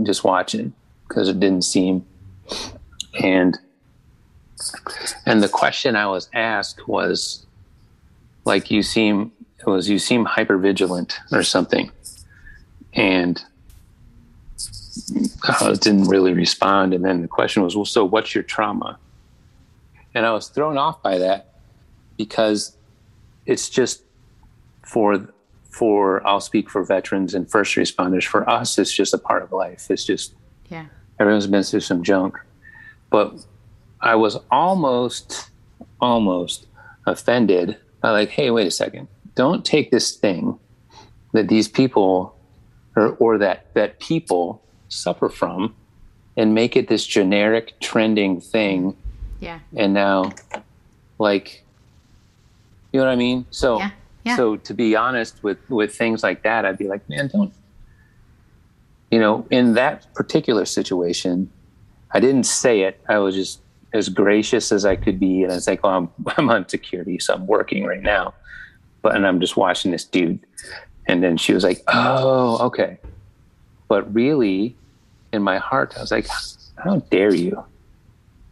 just 0.03 0.23
watching 0.23 0.73
because 1.07 1.29
it 1.29 1.39
didn't 1.39 1.63
seem 1.63 2.05
and 3.21 3.57
and 5.25 5.43
the 5.43 5.49
question 5.49 5.95
I 5.95 6.07
was 6.07 6.29
asked 6.33 6.87
was 6.87 7.45
like 8.45 8.71
you 8.71 8.83
seem 8.83 9.31
it 9.59 9.67
was 9.67 9.89
you 9.89 9.99
seem 9.99 10.25
hyper 10.25 10.57
vigilant 10.57 11.19
or 11.31 11.43
something 11.43 11.91
and 12.93 13.41
Uh, 15.47 15.69
I 15.69 15.73
didn't 15.73 16.05
really 16.05 16.33
respond. 16.33 16.93
And 16.93 17.03
then 17.03 17.21
the 17.21 17.27
question 17.27 17.63
was 17.63 17.75
well 17.75 17.85
so 17.85 18.05
what's 18.05 18.33
your 18.35 18.43
trauma? 18.43 18.97
And 20.15 20.25
I 20.25 20.31
was 20.31 20.47
thrown 20.49 20.77
off 20.77 21.01
by 21.01 21.17
that 21.19 21.53
because 22.17 22.75
it's 23.45 23.69
just 23.69 24.01
for 24.83 25.27
for 25.69 26.25
I'll 26.25 26.41
speak 26.41 26.69
for 26.69 26.83
veterans 26.83 27.33
and 27.33 27.49
first 27.49 27.75
responders. 27.75 28.23
For 28.25 28.49
us 28.49 28.77
it's 28.79 28.91
just 28.91 29.13
a 29.13 29.17
part 29.17 29.43
of 29.43 29.51
life. 29.51 29.89
It's 29.89 30.05
just 30.05 30.33
Yeah. 30.69 30.85
everyone's 31.19 31.47
been 31.47 31.63
through 31.63 31.81
some 31.81 32.03
junk. 32.03 32.37
But 33.09 33.45
i 34.01 34.15
was 34.15 34.37
almost 34.51 35.49
almost 36.01 36.67
offended. 37.05 37.77
By 38.01 38.11
like 38.11 38.29
hey 38.29 38.51
wait 38.51 38.67
a 38.67 38.71
second. 38.71 39.07
Don't 39.35 39.63
take 39.63 39.91
this 39.91 40.15
thing 40.15 40.57
that 41.33 41.47
these 41.47 41.67
people 41.67 42.35
or, 42.95 43.09
or 43.19 43.37
that 43.37 43.73
that 43.75 43.99
people 43.99 44.61
suffer 44.89 45.29
from 45.29 45.75
and 46.35 46.53
make 46.53 46.75
it 46.75 46.87
this 46.87 47.05
generic 47.05 47.79
trending 47.79 48.39
thing 48.41 48.95
Yeah. 49.39 49.59
and 49.75 49.93
now 49.93 50.31
like 51.19 51.63
you 52.93 52.99
know 52.99 53.05
what 53.05 53.11
i 53.11 53.15
mean 53.15 53.45
so 53.51 53.79
Yeah. 53.79 53.89
Yeah. 54.23 54.35
so 54.37 54.55
to 54.57 54.73
be 54.73 54.95
honest 54.95 55.41
with 55.43 55.57
with 55.69 55.95
things 55.95 56.23
like 56.23 56.43
that 56.43 56.65
i'd 56.65 56.77
be 56.77 56.87
like 56.87 57.07
man 57.09 57.27
don't 57.27 57.53
you 59.11 59.19
know 59.19 59.45
in 59.51 59.73
that 59.73 60.13
particular 60.13 60.65
situation 60.65 61.49
i 62.11 62.19
didn't 62.19 62.45
say 62.45 62.81
it 62.81 62.99
i 63.09 63.17
was 63.17 63.35
just 63.35 63.61
as 63.93 64.09
gracious 64.09 64.71
as 64.71 64.85
i 64.85 64.95
could 64.95 65.19
be 65.19 65.43
and 65.43 65.51
i 65.51 65.55
was 65.55 65.67
like 65.67 65.79
oh 65.83 65.89
i'm, 65.89 66.09
I'm 66.37 66.49
on 66.49 66.67
security 66.69 67.19
so 67.19 67.33
i'm 67.33 67.47
working 67.47 67.85
right 67.85 68.01
now 68.01 68.33
but 69.01 69.15
and 69.15 69.25
i'm 69.25 69.39
just 69.39 69.57
watching 69.57 69.91
this 69.91 70.03
dude 70.05 70.39
and 71.07 71.23
then 71.23 71.37
she 71.37 71.53
was 71.53 71.63
like 71.63 71.81
oh 71.87 72.57
okay 72.67 72.97
but 73.87 74.13
really 74.13 74.75
in 75.33 75.41
my 75.41 75.57
heart 75.57 75.93
i 75.97 76.01
was 76.01 76.11
like 76.11 76.27
how 76.83 76.97
dare 77.09 77.33
you 77.33 77.63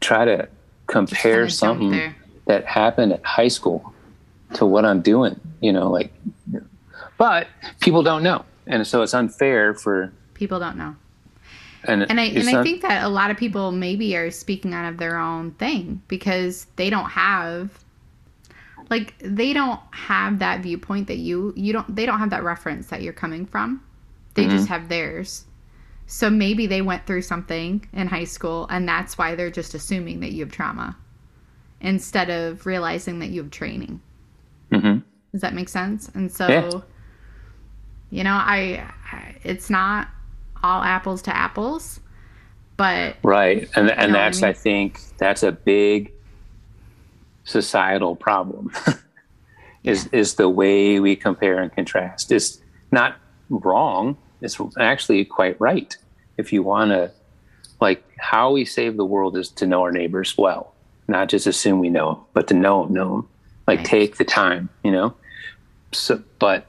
try 0.02 0.26
to 0.26 0.48
compare 0.88 1.50
something 1.50 2.14
that 2.46 2.66
happened 2.66 3.14
at 3.14 3.24
high 3.26 3.48
school 3.48 3.94
to 4.54 4.66
what 4.66 4.86
I'm 4.86 5.02
doing, 5.02 5.40
you 5.62 5.74
know, 5.74 5.90
like, 5.90 6.14
but 7.18 7.48
people 7.80 8.04
don't 8.04 8.24
know. 8.24 8.46
And 8.68 8.86
so 8.86 9.02
it's 9.02 9.14
unfair 9.14 9.74
for, 9.74 10.12
People 10.34 10.60
don't 10.60 10.78
know. 10.78 10.96
and, 11.86 12.04
And 12.10 12.20
I 12.20 12.26
and 12.26 12.50
I 12.50 12.64
think 12.64 12.82
that 12.82 13.04
a 13.04 13.10
lot 13.10 13.32
of 13.32 13.38
people 13.38 13.72
maybe 13.72 14.16
are 14.18 14.32
speaking 14.32 14.74
out 14.74 14.90
of 14.90 14.98
their 14.98 15.18
own 15.18 15.52
thing 15.52 16.02
because 16.08 16.68
they 16.76 16.90
don't 16.90 17.10
have 17.10 17.80
like 18.90 19.16
they 19.20 19.54
don't 19.54 19.80
have 19.92 20.40
that 20.40 20.62
viewpoint 20.62 21.08
that 21.08 21.18
you 21.18 21.54
you 21.56 21.74
don't 21.74 21.96
they 21.96 22.06
don't 22.06 22.20
have 22.20 22.32
that 22.32 22.44
reference 22.44 22.88
that 22.88 23.02
you're 23.02 23.14
coming 23.14 23.46
from. 23.46 23.82
They 24.36 24.48
just 24.48 24.68
have 24.68 24.90
theirs. 24.90 25.46
So 26.08 26.30
maybe 26.30 26.68
they 26.68 26.82
went 26.82 27.08
through 27.08 27.24
something 27.24 27.88
in 27.94 28.08
high 28.08 28.26
school 28.26 28.68
and 28.70 28.88
that's 28.88 29.18
why 29.18 29.36
they're 29.36 29.50
just 29.50 29.74
assuming 29.74 30.20
that 30.20 30.34
you 30.34 30.44
have 30.46 30.54
trauma 30.54 30.96
instead 31.82 32.30
of 32.30 32.66
realizing 32.66 33.20
that 33.20 33.30
you 33.30 33.42
have 33.42 33.52
training. 33.52 34.02
hmm 34.72 34.98
Does 35.32 35.42
that 35.42 35.54
make 35.54 35.70
sense? 35.70 36.10
And 36.14 36.32
so, 36.32 36.48
Yeah. 36.50 38.18
you 38.18 38.24
know, 38.24 38.34
I, 38.34 38.86
I 39.12 39.36
it's 39.44 39.70
not 39.70 40.08
all 40.62 40.84
apples 40.84 41.22
to 41.24 41.36
apples, 41.36 42.00
but 42.78 43.16
Right. 43.24 43.68
And 43.76 43.90
and 43.92 44.12
what 44.12 44.20
I 44.20 44.24
that's 44.26 44.44
I, 44.44 44.54
think 44.54 45.00
that's 45.18 45.44
a 45.44 45.52
big 45.52 46.12
societal 47.46 48.16
problem. 48.16 48.72
is 49.84 50.08
is 50.08 50.36
the 50.36 50.50
way 50.50 51.00
we 51.00 51.16
compare 51.16 51.62
and 51.62 51.72
contrast. 51.74 52.32
It's 52.32 52.60
not 52.92 53.18
wrong. 53.50 54.18
It's 54.46 54.60
actually 54.80 55.26
quite 55.26 55.60
right. 55.60 55.96
If 56.38 56.54
you 56.54 56.64
want 56.64 56.92
to 56.92 57.12
like 57.82 58.04
how 58.18 58.52
we 58.52 58.64
save 58.66 58.96
the 58.98 59.06
world 59.06 59.36
is 59.38 59.50
to 59.50 59.68
know 59.68 59.82
our 59.82 59.92
neighbors 59.92 60.38
well, 60.38 60.74
not 61.08 61.28
just 61.30 61.48
assume 61.48 61.80
we 61.80 61.90
know, 61.90 62.26
but 62.34 62.48
to 62.48 62.54
know 62.54 62.84
them, 62.86 62.94
know 62.94 63.16
'em. 63.18 63.28
Like 63.68 63.80
Right. 63.80 63.88
take 63.88 64.18
the 64.18 64.26
time, 64.26 64.70
you 64.84 64.92
know. 64.92 65.16
So, 65.92 66.22
but 66.40 66.66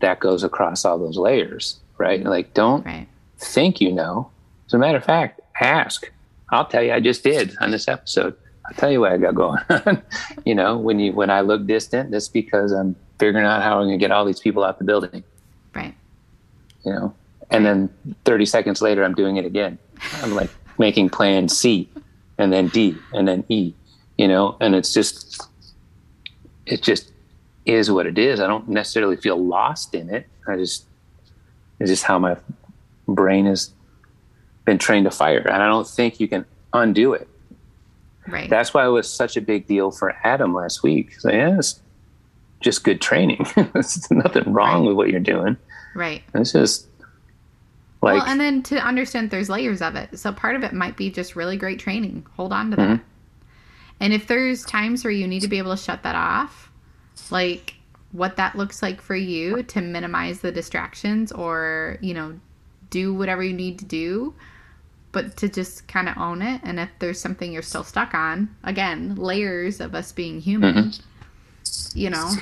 that 0.00 0.20
goes 0.20 0.44
across 0.44 0.84
all 0.84 0.98
those 0.98 1.16
layers, 1.18 1.78
right? 1.98 2.22
Like 2.22 2.54
don't 2.54 2.84
right. 2.86 3.08
think 3.38 3.80
you 3.80 3.92
know. 3.92 4.30
As 4.66 4.74
a 4.74 4.78
matter 4.78 4.98
of 4.98 5.04
fact, 5.04 5.40
ask. 5.60 6.10
I'll 6.52 6.66
tell 6.66 6.82
you, 6.82 6.92
I 6.92 7.00
just 7.00 7.22
did 7.24 7.56
on 7.60 7.70
this 7.70 7.88
episode. 7.88 8.36
I'll 8.66 8.74
tell 8.74 8.90
you 8.90 9.00
what 9.00 9.12
I 9.12 9.16
got 9.18 9.34
going 9.34 9.60
on. 9.70 10.02
you 10.44 10.54
know, 10.54 10.78
when 10.78 11.00
you 11.00 11.12
when 11.12 11.30
I 11.30 11.40
look 11.40 11.66
distant, 11.66 12.10
that's 12.12 12.28
because 12.28 12.72
I'm 12.72 12.94
figuring 13.18 13.44
out 13.46 13.62
how 13.62 13.80
I'm 13.80 13.86
gonna 13.86 13.98
get 13.98 14.10
all 14.12 14.24
these 14.24 14.40
people 14.40 14.62
out 14.64 14.78
the 14.78 14.84
building. 14.84 15.24
Right. 15.74 15.94
You 16.84 16.92
know, 16.92 17.14
and 17.50 17.64
then 17.66 17.90
30 18.24 18.46
seconds 18.46 18.80
later, 18.80 19.04
I'm 19.04 19.14
doing 19.14 19.36
it 19.36 19.44
again. 19.44 19.78
I'm 20.22 20.34
like 20.34 20.50
making 20.78 21.10
plan 21.10 21.48
C, 21.48 21.88
and 22.38 22.52
then 22.52 22.68
D, 22.68 22.96
and 23.12 23.28
then 23.28 23.44
E. 23.48 23.74
You 24.16 24.28
know, 24.28 24.56
and 24.60 24.74
it's 24.74 24.92
just 24.92 25.42
it 26.66 26.82
just 26.82 27.10
is 27.66 27.90
what 27.90 28.06
it 28.06 28.18
is. 28.18 28.40
I 28.40 28.46
don't 28.46 28.68
necessarily 28.68 29.16
feel 29.16 29.36
lost 29.36 29.94
in 29.94 30.08
it. 30.10 30.26
I 30.48 30.56
just 30.56 30.86
it's 31.78 31.90
just 31.90 32.04
how 32.04 32.18
my 32.18 32.36
brain 33.08 33.46
has 33.46 33.70
been 34.64 34.78
trained 34.78 35.04
to 35.04 35.10
fire, 35.10 35.38
and 35.38 35.62
I 35.62 35.66
don't 35.66 35.86
think 35.86 36.20
you 36.20 36.28
can 36.28 36.44
undo 36.72 37.12
it. 37.14 37.28
Right. 38.28 38.48
That's 38.48 38.72
why 38.72 38.84
it 38.86 38.90
was 38.90 39.10
such 39.10 39.36
a 39.36 39.40
big 39.40 39.66
deal 39.66 39.90
for 39.90 40.14
Adam 40.22 40.54
last 40.54 40.82
week. 40.82 41.18
So, 41.18 41.30
yeah, 41.32 41.56
it's 41.58 41.80
just 42.60 42.84
good 42.84 43.00
training. 43.00 43.44
There's 43.72 44.08
nothing 44.10 44.52
wrong 44.52 44.82
Right. 44.82 44.88
with 44.88 44.96
what 44.96 45.08
you're 45.08 45.20
doing. 45.20 45.56
Right. 45.94 46.22
It's 46.34 46.52
just 46.52 46.86
like 48.02 48.18
well, 48.18 48.26
and 48.26 48.40
then 48.40 48.62
to 48.64 48.76
understand 48.76 49.30
there's 49.30 49.50
layers 49.50 49.82
of 49.82 49.94
it. 49.96 50.18
So 50.18 50.32
part 50.32 50.56
of 50.56 50.62
it 50.62 50.72
might 50.72 50.96
be 50.96 51.10
just 51.10 51.36
really 51.36 51.56
great 51.56 51.78
training. 51.78 52.26
Hold 52.36 52.52
on 52.52 52.70
to 52.70 52.76
that. 52.76 52.88
Mm-hmm. 52.88 53.04
And 54.00 54.12
if 54.14 54.26
there's 54.26 54.64
times 54.64 55.04
where 55.04 55.12
you 55.12 55.26
need 55.26 55.40
to 55.40 55.48
be 55.48 55.58
able 55.58 55.76
to 55.76 55.82
shut 55.82 56.02
that 56.04 56.16
off, 56.16 56.70
like 57.30 57.74
what 58.12 58.36
that 58.36 58.56
looks 58.56 58.82
like 58.82 59.00
for 59.00 59.14
you 59.14 59.62
to 59.64 59.80
minimize 59.82 60.40
the 60.40 60.50
distractions 60.50 61.30
or, 61.30 61.98
you 62.00 62.14
know, 62.14 62.40
do 62.88 63.12
whatever 63.14 63.42
you 63.42 63.52
need 63.52 63.78
to 63.78 63.84
do, 63.84 64.34
but 65.12 65.36
to 65.36 65.48
just 65.48 65.86
kind 65.86 66.08
of 66.08 66.16
own 66.16 66.40
it. 66.40 66.60
And 66.64 66.80
if 66.80 66.88
there's 66.98 67.20
something 67.20 67.52
you're 67.52 67.62
still 67.62 67.84
stuck 67.84 68.14
on, 68.14 68.48
again, 68.64 69.14
layers 69.16 69.80
of 69.80 69.94
us 69.94 70.12
being 70.12 70.40
human, 70.40 70.74
Mm-hmm. 70.74 71.98
you 71.98 72.10
know, 72.10 72.32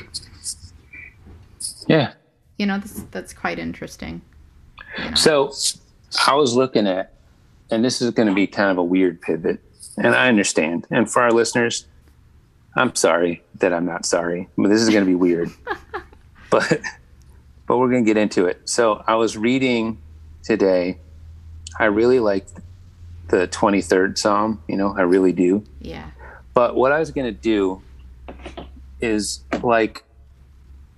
yeah. 1.89 2.13
You 2.59 2.67
know, 2.67 2.79
that's, 2.79 3.03
that's 3.11 3.33
quite 3.33 3.59
interesting. 3.59 4.21
You 4.99 5.11
know? 5.11 5.15
So 5.15 5.53
I 6.27 6.35
was 6.35 6.55
looking 6.55 6.87
at, 6.87 7.15
and 7.71 7.85
this 7.85 8.03
is 8.03 8.11
going 8.11 8.29
to 8.29 8.35
be 8.35 8.47
kind 8.47 8.71
of 8.71 8.79
a 8.79 8.85
weird 8.85 9.21
pivot, 9.21 9.61
and 9.97 10.09
I 10.09 10.29
understand. 10.29 10.87
And 10.91 11.11
for 11.11 11.23
our 11.23 11.31
listeners, 11.31 11.87
I'm 12.75 12.95
sorry 12.95 13.43
that 13.57 13.73
I'm 13.73 13.85
not 13.85 14.05
sorry, 14.05 14.49
but 14.57 14.69
this 14.69 14.83
is 14.83 14.89
going 14.89 15.05
to 15.05 15.09
be 15.09 15.15
weird. 15.15 15.51
but 16.51 16.81
but 17.67 17.79
we're 17.79 17.91
going 17.91 18.05
to 18.05 18.09
get 18.09 18.17
into 18.17 18.47
it. 18.47 18.69
So 18.69 19.05
I 19.07 19.15
was 19.17 19.37
reading 19.37 20.01
today. 20.43 20.99
I 21.79 21.87
really 21.87 22.19
like 22.19 22.47
the 23.29 23.47
23rd 23.49 24.17
Psalm. 24.17 24.63
You 24.69 24.77
know, 24.77 24.95
I 24.97 25.03
really 25.03 25.33
do. 25.33 25.65
yeah. 25.81 26.11
But 26.55 26.75
what 26.75 26.91
I 26.91 26.99
was 26.99 27.13
going 27.13 27.27
to 27.27 27.41
do 27.41 27.83
is 29.01 29.45
like 29.63 30.03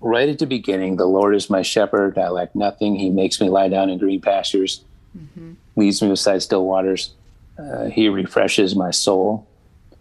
right 0.00 0.28
at 0.28 0.38
the 0.38 0.46
beginning, 0.46 0.96
the 0.96 1.06
Lord 1.06 1.34
is 1.34 1.50
my 1.50 1.62
shepherd. 1.62 2.18
I 2.18 2.28
lack 2.28 2.54
nothing. 2.54 2.96
He 2.96 3.10
makes 3.10 3.40
me 3.40 3.48
lie 3.48 3.68
down 3.68 3.90
in 3.90 3.98
green 3.98 4.20
pastures, 4.20 4.82
mm-hmm. 5.16 5.52
leads 5.76 6.02
me 6.02 6.08
beside 6.08 6.42
still 6.42 6.64
waters. 6.64 7.14
Uh, 7.58 7.86
he 7.86 8.08
refreshes 8.08 8.74
my 8.74 8.90
soul. 8.90 9.46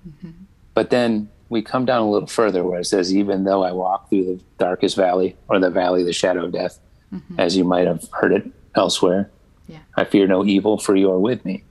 Mm-hmm. 0.08 0.32
But 0.74 0.90
then 0.90 1.30
we 1.50 1.62
come 1.62 1.86
down 1.86 2.04
a 2.04 2.10
little 2.10 2.28
further 2.28 2.64
where 2.64 2.80
it 2.80 2.86
says, 2.86 3.14
even 3.14 3.44
though 3.44 3.64
I 3.64 3.72
walk 3.72 4.10
through 4.10 4.26
the 4.26 4.44
darkest 4.58 4.96
valley 4.96 5.36
or 5.48 5.60
the 5.60 5.70
valley 5.70 6.02
of 6.02 6.08
the 6.08 6.14
shadow 6.14 6.46
of 6.46 6.54
death, 6.54 6.80
mm-hmm. 7.14 7.40
as 7.40 7.58
you 7.58 7.64
might 7.64 7.88
have 7.88 8.08
heard 8.12 8.32
it 8.32 8.50
elsewhere, 8.76 9.30
Yeah. 9.70 9.80
I 9.96 10.04
fear 10.04 10.28
no 10.28 10.44
evil, 10.44 10.78
for 10.78 10.96
you 10.96 11.12
are 11.12 11.20
with 11.20 11.46
me. 11.46 11.64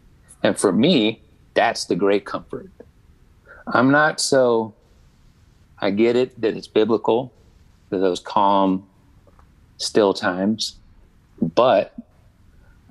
And 0.42 0.56
for 0.58 0.72
me, 0.72 1.20
that's 1.54 1.86
the 1.86 1.96
great 1.96 2.24
comfort. 2.24 2.70
I'm 3.66 3.90
not 3.90 4.20
so, 4.20 4.74
I 5.78 5.90
get 5.90 6.14
it 6.16 6.40
that 6.40 6.56
it's 6.56 6.68
biblical, 6.68 7.32
those 7.90 8.20
calm, 8.20 8.86
still 9.78 10.12
times, 10.12 10.76
but 11.40 11.94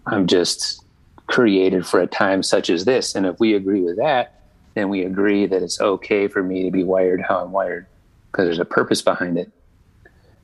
I'm 0.06 0.26
just 0.26 0.84
created 1.28 1.86
for 1.86 2.02
a 2.02 2.08
time 2.08 2.42
such 2.42 2.70
as 2.70 2.86
this. 2.86 3.14
And 3.14 3.26
if 3.26 3.40
we 3.40 3.54
agree 3.54 3.82
with 3.82 3.98
that, 3.98 4.42
then 4.74 4.90
we 4.90 5.04
agree 5.04 5.46
that 5.46 5.62
it's 5.62 5.80
okay 5.82 6.28
for 6.28 6.42
me 6.42 6.64
to 6.64 6.72
be 6.72 6.84
wired 6.84 7.22
how 7.22 7.44
I'm 7.44 7.52
wired 7.52 7.86
because 8.32 8.46
there's 8.46 8.60
a 8.60 8.66
purpose 8.66 9.02
behind 9.02 9.38
it. 9.38 9.52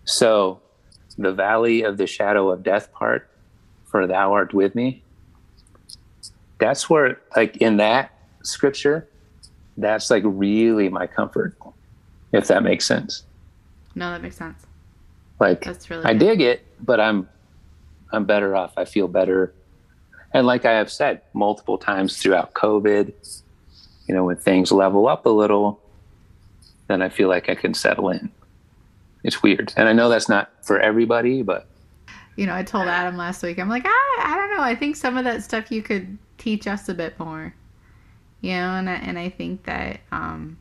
So, 0.06 0.60
the 1.18 1.32
valley 1.32 1.84
of 1.84 1.98
the 1.98 2.08
shadow 2.08 2.50
of 2.50 2.64
death 2.64 2.92
part, 2.92 3.30
for 3.86 4.08
thou 4.08 4.34
art 4.34 4.54
with 4.54 4.74
me, 4.74 5.04
that's 6.58 6.90
where, 6.90 7.22
like 7.36 7.58
in 7.58 7.78
that 7.78 8.12
scripture, 8.44 9.08
that's 9.78 10.10
like 10.10 10.24
really 10.26 10.90
my 10.90 11.08
comfort, 11.08 11.56
if 12.32 12.48
that 12.48 12.64
makes 12.64 12.86
sense. 12.86 13.24
No, 13.96 14.12
that 14.12 14.22
makes 14.22 14.38
sense. 14.38 14.66
Like 15.40 15.64
That's 15.64 15.90
really 15.90 16.06
I 16.06 16.14
good. 16.14 16.20
dig 16.20 16.42
it, 16.42 16.66
but 16.86 17.00
I'm 17.00 17.28
I'm 18.12 18.26
better 18.26 18.56
off. 18.56 18.74
I 18.78 18.86
feel 18.86 19.08
better. 19.08 19.54
And 20.34 20.48
like 20.48 20.66
I 20.66 20.72
have 20.72 20.92
said 20.92 21.22
multiple 21.34 21.78
times 21.78 22.18
throughout 22.18 22.54
COVID, 22.54 23.14
you 24.08 24.16
know, 24.16 24.26
when 24.26 24.36
things 24.36 24.72
level 24.72 25.08
up 25.08 25.26
a 25.26 25.30
little, 25.30 25.80
then 26.88 27.02
I 27.02 27.10
feel 27.10 27.30
like 27.30 27.50
I 27.50 27.56
can 27.56 27.74
settle 27.74 28.10
in. 28.10 28.32
It's 29.24 29.42
weird. 29.42 29.74
And 29.78 29.88
I 29.88 29.94
know 29.94 30.10
that's 30.10 30.30
not 30.30 30.52
for 30.62 30.80
everybody, 30.80 31.42
but 31.42 31.68
you 32.36 32.48
know, 32.48 32.56
I 32.56 32.64
told 32.64 32.88
Adam 32.88 33.16
last 33.16 33.44
week, 33.44 33.60
I'm 33.60 33.70
like, 33.70 33.86
I, 33.86 34.18
I 34.20 34.36
don't 34.36 34.58
know. 34.58 34.64
I 34.64 34.76
think 34.76 34.96
some 34.96 35.18
of 35.18 35.24
that 35.26 35.44
stuff 35.44 35.72
you 35.72 35.84
could 35.84 36.18
teach 36.38 36.66
us 36.66 36.90
a 36.90 36.94
bit 36.94 37.18
more, 37.20 37.54
you 38.42 38.52
know, 38.52 38.72
and 38.72 38.90
I, 38.90 38.94
and 38.94 39.20
I 39.20 39.30
think 39.30 39.64
that, 39.66 40.00
um, 40.12 40.58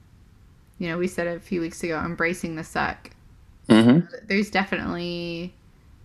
you 0.78 0.88
know, 0.88 0.98
we 0.98 1.08
said 1.08 1.26
a 1.26 1.40
few 1.40 1.60
weeks 1.62 1.82
ago, 1.82 1.98
embracing 1.98 2.56
the 2.56 2.64
suck. 2.64 3.10
Mhm. 3.72 4.08
There's 4.28 4.50
definitely 4.50 5.54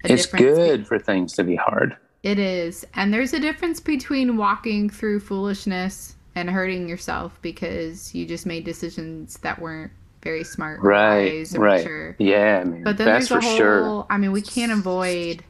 a 0.03 0.11
it's 0.13 0.23
difference 0.25 0.57
be- 0.57 0.63
good 0.65 0.87
for 0.87 0.99
things 0.99 1.33
to 1.33 1.43
be 1.43 1.55
hard. 1.55 1.95
it 2.23 2.39
is, 2.39 2.85
and 2.95 3.13
there's 3.13 3.33
a 3.33 3.39
difference 3.39 3.79
between 3.79 4.37
walking 4.37 4.89
through 4.89 5.19
foolishness 5.19 6.15
and 6.35 6.49
hurting 6.49 6.87
yourself 6.87 7.37
because 7.41 8.13
you 8.13 8.25
just 8.25 8.45
made 8.45 8.63
decisions 8.63 9.37
that 9.39 9.59
weren't 9.59 9.91
very 10.23 10.43
smart, 10.43 10.79
Right. 10.81 11.47
Right. 11.55 11.79
mature. 11.81 12.15
Yeah, 12.19 12.63
man. 12.63 12.83
But 12.83 12.97
then 12.97 13.05
that's 13.07 13.29
there's 13.29 13.41
for 13.43 13.47
a 13.47 13.49
whole. 13.49 13.57
sure. 13.57 14.05
I 14.09 14.17
mean, 14.17 14.31
we 14.31 14.41
can't 14.41 14.71
avoid. 14.71 15.43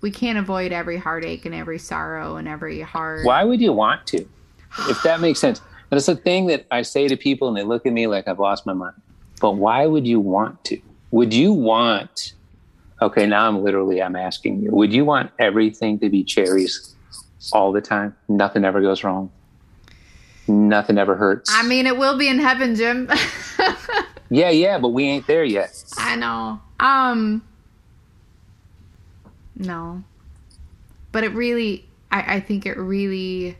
We 0.00 0.10
can't 0.12 0.38
avoid 0.38 0.72
every 0.72 0.96
heartache 0.96 1.44
and 1.44 1.54
every 1.54 1.78
sorrow 1.78 2.36
and 2.36 2.46
every 2.48 2.80
hard. 2.80 3.24
Why 3.26 3.42
would 3.44 3.60
you 3.60 3.72
want 3.72 4.06
to? 4.08 4.24
If 4.88 5.02
that 5.02 5.20
makes 5.20 5.40
sense. 5.40 5.60
It's 5.90 6.06
a 6.08 6.14
thing 6.16 6.46
that 6.46 6.66
I 6.70 6.82
say 6.82 7.08
to 7.08 7.16
people 7.16 7.48
and 7.48 7.56
they 7.56 7.62
look 7.64 7.84
at 7.86 7.92
me 7.92 8.06
like 8.06 8.28
I've 8.28 8.38
lost 8.38 8.64
my 8.66 8.74
mind. 8.74 8.94
But 9.40 9.52
why 9.52 9.86
would 9.86 10.06
you 10.06 10.20
want 10.20 10.62
to? 10.66 10.80
Would 11.10 11.32
you 11.32 11.52
want 11.52 12.34
okay, 13.00 13.26
now 13.26 13.46
I'm 13.46 13.62
literally 13.62 14.02
I'm 14.02 14.16
asking 14.16 14.62
you, 14.62 14.70
would 14.72 14.92
you 14.92 15.04
want 15.04 15.30
everything 15.38 15.98
to 16.00 16.08
be 16.08 16.24
cherries 16.24 16.94
all 17.52 17.72
the 17.72 17.80
time? 17.80 18.16
Nothing 18.28 18.64
ever 18.64 18.80
goes 18.80 19.04
wrong. 19.04 19.30
Nothing 20.46 20.98
ever 20.98 21.14
hurts. 21.14 21.50
I 21.52 21.62
mean, 21.62 21.86
it 21.86 21.98
will 21.98 22.16
be 22.16 22.28
in 22.28 22.38
heaven, 22.38 22.74
Jim. 22.74 23.10
yeah, 24.30 24.48
yeah, 24.48 24.78
but 24.78 24.88
we 24.88 25.04
ain't 25.04 25.26
there 25.26 25.44
yet. 25.44 25.84
I 25.98 26.16
know. 26.16 26.60
Um. 26.80 27.42
No. 29.56 30.02
But 31.12 31.24
it 31.24 31.34
really, 31.34 31.84
I, 32.10 32.36
I 32.36 32.40
think 32.40 32.64
it 32.64 32.78
really 32.78 33.58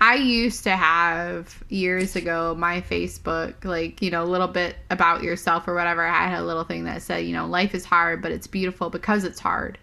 I 0.00 0.14
used 0.14 0.64
to 0.64 0.76
have 0.76 1.62
years 1.68 2.16
ago 2.16 2.54
my 2.56 2.80
Facebook, 2.80 3.64
like, 3.64 4.00
you 4.00 4.10
know, 4.10 4.22
a 4.22 4.26
little 4.26 4.48
bit 4.48 4.76
about 4.90 5.22
yourself 5.22 5.68
or 5.68 5.74
whatever. 5.74 6.06
I 6.06 6.26
had 6.28 6.40
a 6.40 6.44
little 6.44 6.64
thing 6.64 6.84
that 6.84 7.02
said, 7.02 7.18
you 7.26 7.34
know, 7.34 7.46
life 7.46 7.74
is 7.74 7.84
hard, 7.84 8.22
but 8.22 8.32
it's 8.32 8.46
beautiful 8.46 8.88
because 8.90 9.24
it's 9.24 9.40
hard. 9.40 9.78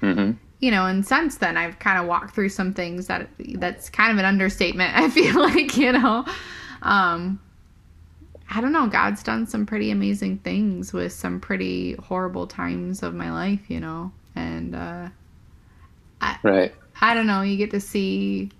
hmm 0.00 0.32
You 0.60 0.70
know, 0.70 0.86
and 0.86 1.04
since 1.06 1.38
then 1.38 1.56
I've 1.56 1.78
kind 1.80 1.98
of 1.98 2.06
walked 2.06 2.34
through 2.34 2.50
some 2.50 2.74
things 2.74 3.08
that 3.08 3.28
that's 3.56 3.90
kind 3.90 4.12
of 4.12 4.18
an 4.18 4.24
understatement. 4.24 4.96
I 4.96 5.10
feel 5.10 5.40
like, 5.40 5.76
you 5.76 5.92
know, 5.92 6.24
um, 6.82 7.40
I 8.48 8.60
don't 8.60 8.72
know. 8.72 8.86
God's 8.86 9.22
done 9.24 9.46
some 9.46 9.66
pretty 9.66 9.90
amazing 9.90 10.38
things 10.38 10.92
with 10.92 11.12
some 11.12 11.40
pretty 11.40 11.94
horrible 11.94 12.46
times 12.46 13.02
of 13.02 13.14
my 13.14 13.32
life, 13.32 13.68
you 13.68 13.80
know, 13.80 14.12
and 14.36 14.76
uh, 14.76 15.08
Right. 16.42 16.74
I 17.00 17.14
don't 17.14 17.26
know. 17.26 17.42
You 17.42 17.56
get 17.56 17.70
to 17.72 17.80
see. 17.80 18.50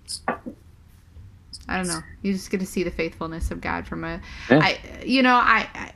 I 1.67 1.77
don't 1.77 1.87
know. 1.87 1.99
You 2.21 2.33
just 2.33 2.49
get 2.49 2.59
to 2.59 2.65
see 2.65 2.83
the 2.83 2.91
faithfulness 2.91 3.51
of 3.51 3.61
God 3.61 3.87
from 3.87 4.03
a. 4.03 4.21
Yeah. 4.49 4.59
I, 4.61 4.79
you 5.03 5.21
know, 5.21 5.35
I, 5.35 5.67
I, 5.75 5.93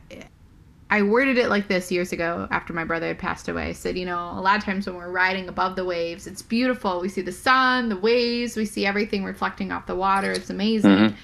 I 0.90 1.02
worded 1.04 1.38
it 1.38 1.50
like 1.50 1.70
this 1.70 1.90
years 1.92 2.12
ago 2.12 2.48
after 2.52 2.74
my 2.74 2.84
brother 2.84 3.08
had 3.08 3.20
passed 3.20 3.48
away. 3.48 3.70
I 3.70 3.72
said, 3.72 3.98
you 3.98 4.06
know, 4.06 4.32
a 4.36 4.42
lot 4.42 4.58
of 4.58 4.64
times 4.66 4.86
when 4.86 4.96
we're 4.96 5.10
riding 5.10 5.48
above 5.48 5.78
the 5.78 5.86
waves, 5.86 6.28
it's 6.28 6.42
beautiful. 6.42 7.00
We 7.00 7.08
see 7.08 7.22
the 7.22 7.32
sun, 7.32 7.88
the 7.88 7.96
waves, 7.96 8.58
we 8.58 8.66
see 8.66 8.86
everything 8.86 9.24
reflecting 9.24 9.72
off 9.72 9.86
the 9.88 9.96
water. 9.96 10.32
It's 10.32 10.50
amazing. 10.50 10.92
Mhm. 10.92 11.16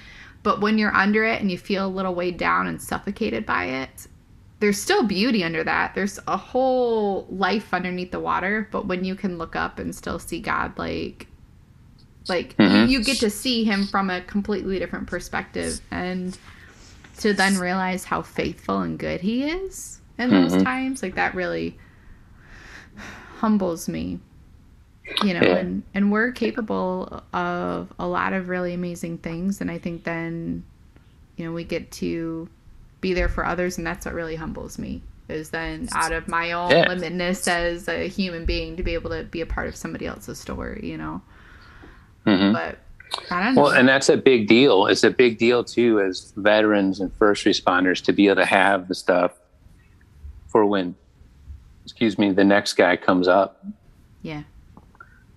But 0.43 0.61
when 0.61 0.77
you're 0.77 0.95
under 0.95 1.25
it 1.25 1.41
and 1.41 1.51
you 1.51 1.57
feel 1.57 1.85
a 1.85 1.89
little 1.89 2.15
weighed 2.15 2.37
down 2.37 2.67
and 2.67 2.81
suffocated 2.81 3.45
by 3.45 3.65
it, 3.65 4.07
there's 4.59 4.81
still 4.81 5.03
beauty 5.03 5.43
under 5.43 5.63
that. 5.65 5.93
There's 5.93 6.17
a 6.27 6.37
whole 6.37 7.27
life 7.29 7.73
underneath 7.73 8.11
the 8.11 8.19
water, 8.21 8.69
but 8.71 8.87
when 8.87 9.03
you 9.03 9.15
can 9.15 9.37
look 9.37 9.57
up 9.57 9.79
and 9.79 9.93
still 9.93 10.17
see 10.17 10.39
God 10.39 10.77
like 10.77 11.27
like 12.29 12.55
Mhm. 12.57 12.89
you 12.89 13.03
get 13.03 13.17
to 13.19 13.29
see 13.29 13.63
him 13.63 13.85
from 13.87 14.09
a 14.09 14.21
completely 14.21 14.79
different 14.79 15.07
perspective 15.07 15.79
and 15.91 16.37
to 17.17 17.33
then 17.33 17.57
realize 17.57 18.03
how 18.03 18.21
faithful 18.21 18.81
and 18.81 18.99
good 18.99 19.21
he 19.21 19.43
is 19.43 19.99
in 20.19 20.29
those 20.29 20.53
Mhm. 20.53 20.63
times, 20.63 21.01
like 21.03 21.15
that 21.15 21.33
really 21.35 21.77
humbles 23.39 23.87
me. 23.87 24.19
You 25.23 25.33
know, 25.33 25.41
Yeah. 25.41 25.55
and 25.57 25.83
and 25.93 26.11
we're 26.11 26.31
capable 26.31 27.23
of 27.33 27.93
a 27.97 28.05
lot 28.07 28.33
of 28.33 28.49
really 28.49 28.73
amazing 28.73 29.19
things 29.19 29.61
and 29.61 29.71
I 29.71 29.77
think 29.77 30.03
then 30.03 30.63
you 31.37 31.45
know, 31.45 31.53
we 31.53 31.63
get 31.63 31.91
to 31.91 32.49
be 32.99 33.13
there 33.13 33.29
for 33.29 33.45
others 33.45 33.77
and 33.77 33.85
that's 33.85 34.05
what 34.07 34.15
really 34.15 34.35
humbles 34.35 34.79
me 34.79 35.03
is 35.29 35.51
then 35.51 35.87
out 35.91 36.11
of 36.11 36.27
my 36.27 36.51
own 36.53 36.71
Yeah. 36.71 36.87
limitedness 36.87 37.47
as 37.47 37.87
a 37.87 38.07
human 38.07 38.43
being 38.45 38.75
to 38.77 38.81
be 38.83 38.95
able 38.95 39.11
to 39.11 39.23
be 39.23 39.41
a 39.41 39.45
part 39.45 39.67
of 39.67 39.75
somebody 39.75 40.07
else's 40.07 40.39
story, 40.39 40.81
you 40.83 40.97
know. 40.97 41.21
Hmm 42.27 42.51
But 42.51 42.77
I 43.31 43.43
don't 43.43 43.55
know. 43.55 43.63
Well, 43.63 43.71
and 43.71 43.87
that's 43.87 44.09
a 44.09 44.17
big 44.17 44.47
deal. 44.47 44.85
It's 44.87 45.03
a 45.03 45.09
big 45.09 45.37
deal 45.37 45.63
too, 45.63 46.01
as 46.01 46.33
veterans 46.35 46.99
and 46.99 47.13
first 47.13 47.45
responders, 47.45 48.03
to 48.03 48.11
be 48.11 48.27
able 48.27 48.35
to 48.37 48.45
have 48.45 48.89
the 48.89 48.95
stuff 48.95 49.31
for 50.47 50.65
when, 50.65 50.95
excuse 51.85 52.17
me, 52.17 52.31
the 52.31 52.43
next 52.43 52.73
guy 52.73 52.97
comes 52.97 53.27
up 53.29 53.65
yeah. 54.21 54.43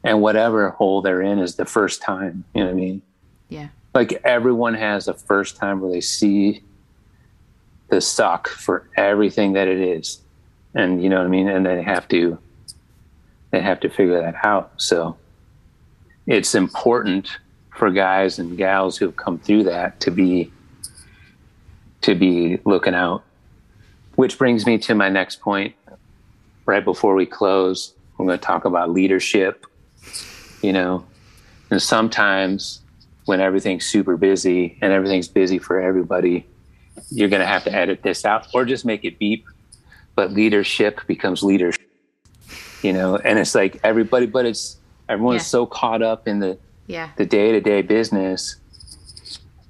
and 0.03 0.21
whatever 0.21 0.71
hole 0.71 1.01
they're 1.01 1.23
in 1.23 1.39
is 1.39 1.55
the 1.55 1.65
first 1.65 2.03
time. 2.03 2.45
You 2.55 2.63
know 2.63 2.67
what 2.67 2.73
I 2.73 2.77
mean? 2.77 3.03
Yeah. 3.49 3.69
Like 3.95 4.21
everyone 4.25 4.75
has 4.75 5.07
a 5.07 5.15
first 5.15 5.57
time 5.57 5.81
where 5.81 5.91
they 5.91 6.01
see 6.01 6.63
the 7.89 8.01
suck 8.01 8.49
for 8.49 8.89
everything 8.97 9.53
that 9.55 9.69
it 9.69 9.81
is, 9.81 10.21
and 10.75 11.03
you 11.03 11.09
know 11.09 11.19
what 11.19 11.27
I 11.27 11.29
mean. 11.29 11.49
And 11.49 11.67
they 11.67 11.83
have 11.83 12.07
to, 12.09 12.39
they 13.51 13.61
have 13.61 13.81
to 13.81 13.89
figure 13.89 14.21
that 14.21 14.45
out. 14.45 14.73
So 14.77 15.17
it's 16.27 16.55
important 16.55 17.39
for 17.77 17.91
guys 17.91 18.39
and 18.39 18.57
gals 18.57 18.97
who 18.97 19.07
have 19.07 19.17
come 19.17 19.39
through 19.39 19.65
that 19.65 20.01
to 20.01 20.11
be 20.11 20.53
to 22.03 22.15
be 22.15 22.59
looking 22.65 22.95
out. 22.95 23.23
Which 24.17 24.39
brings 24.39 24.67
me 24.67 24.79
to 24.79 24.95
my 24.95 25.09
next 25.09 25.41
point. 25.41 25.75
Right 26.67 26.85
before 26.85 27.15
we 27.15 27.27
close, 27.27 27.95
we're 28.17 28.27
going 28.27 28.39
to 28.39 28.45
talk 28.45 28.65
about 28.65 28.91
leadership. 28.91 29.67
You 30.63 30.73
know, 30.73 31.07
and 31.71 31.81
sometimes 31.81 32.83
when 33.25 33.41
everything's 33.41 33.87
super 33.87 34.17
busy 34.17 34.77
and 34.83 34.93
everything's 34.93 35.29
busy 35.29 35.59
for 35.59 35.81
everybody, 35.81 36.47
you're 37.11 37.29
going 37.29 37.41
to 37.41 37.47
have 37.47 37.65
to 37.65 37.73
edit 37.73 38.03
this 38.03 38.25
out 38.25 38.47
or 38.53 38.65
just 38.65 38.85
make 38.85 39.05
it 39.05 39.19
beep. 39.19 39.47
But 40.17 40.33
leadership 40.33 41.01
becomes 41.07 41.43
leadership. 41.43 41.81
You 42.83 42.93
know, 42.93 43.17
and 43.17 43.39
it's 43.39 43.55
like 43.55 43.79
everybody, 43.85 44.27
but 44.27 44.47
it's 44.47 44.80
everyone's 45.11 45.43
Yeah. 45.43 45.57
so 45.59 45.67
caught 45.67 46.03
up 46.03 46.27
in 46.29 46.39
the 46.39 46.57
Yeah. 46.87 47.11
the 47.17 47.27
day 47.27 47.53
to 47.53 47.61
day 47.61 47.83
business. 47.83 48.57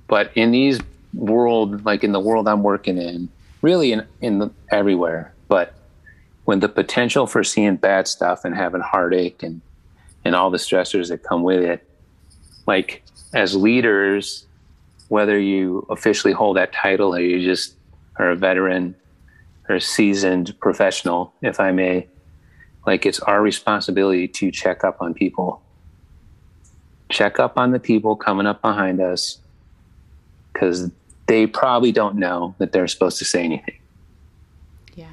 But 0.07 0.31
in 0.35 0.51
these 0.51 0.81
world, 1.15 1.85
like 1.85 2.05
in 2.05 2.13
the 2.13 2.21
world 2.21 2.47
I'm 2.47 2.63
working 2.63 2.99
in, 2.99 3.29
really 3.63 3.93
in, 3.93 4.07
in 4.21 4.39
the, 4.39 4.51
everywhere, 4.71 5.33
but 5.49 5.75
when 6.45 6.61
the 6.61 6.69
potential 6.69 7.27
for 7.27 7.43
seeing 7.45 7.77
bad 7.77 8.09
stuff 8.09 8.45
and 8.45 8.55
having 8.55 8.81
heartache 8.81 9.43
and, 9.43 9.61
and 10.25 10.35
all 10.35 10.51
the 10.51 10.59
stressors 10.59 11.09
that 11.09 11.23
come 11.23 11.43
with 11.43 11.61
it, 11.61 11.87
like 12.67 13.03
as 13.33 13.55
leaders, 13.55 14.47
whether 15.09 15.39
you 15.39 15.87
officially 15.91 16.33
hold 16.33 16.57
that 16.57 16.73
title 16.73 17.15
or 17.15 17.21
you 17.21 17.45
just 17.45 17.75
are 18.17 18.31
a 18.31 18.37
veteran 18.37 18.95
or 19.69 19.77
a 19.77 19.81
seasoned 19.81 20.59
professional, 20.61 21.33
if 21.43 21.61
I 21.61 21.71
may, 21.73 22.07
like 22.87 23.07
it's 23.07 23.21
our 23.21 23.43
responsibility 23.43 24.27
to 24.27 24.51
check 24.51 24.85
up 24.85 25.01
on 25.01 25.15
people 25.15 25.63
check 27.11 27.39
up 27.39 27.59
on 27.59 27.73
the 27.73 27.81
people 27.81 28.17
coming 28.17 28.47
up 28.47 28.63
behind 28.63 29.01
us 29.01 29.39
because 30.53 30.91
they 31.27 31.47
probably 31.47 31.93
don't 31.93 32.17
know 32.17 32.55
that 32.59 32.73
they're 32.73 32.89
supposed 32.89 33.19
to 33.19 33.25
say 33.25 33.45
anything. 33.45 33.79
Yeah. 34.95 35.11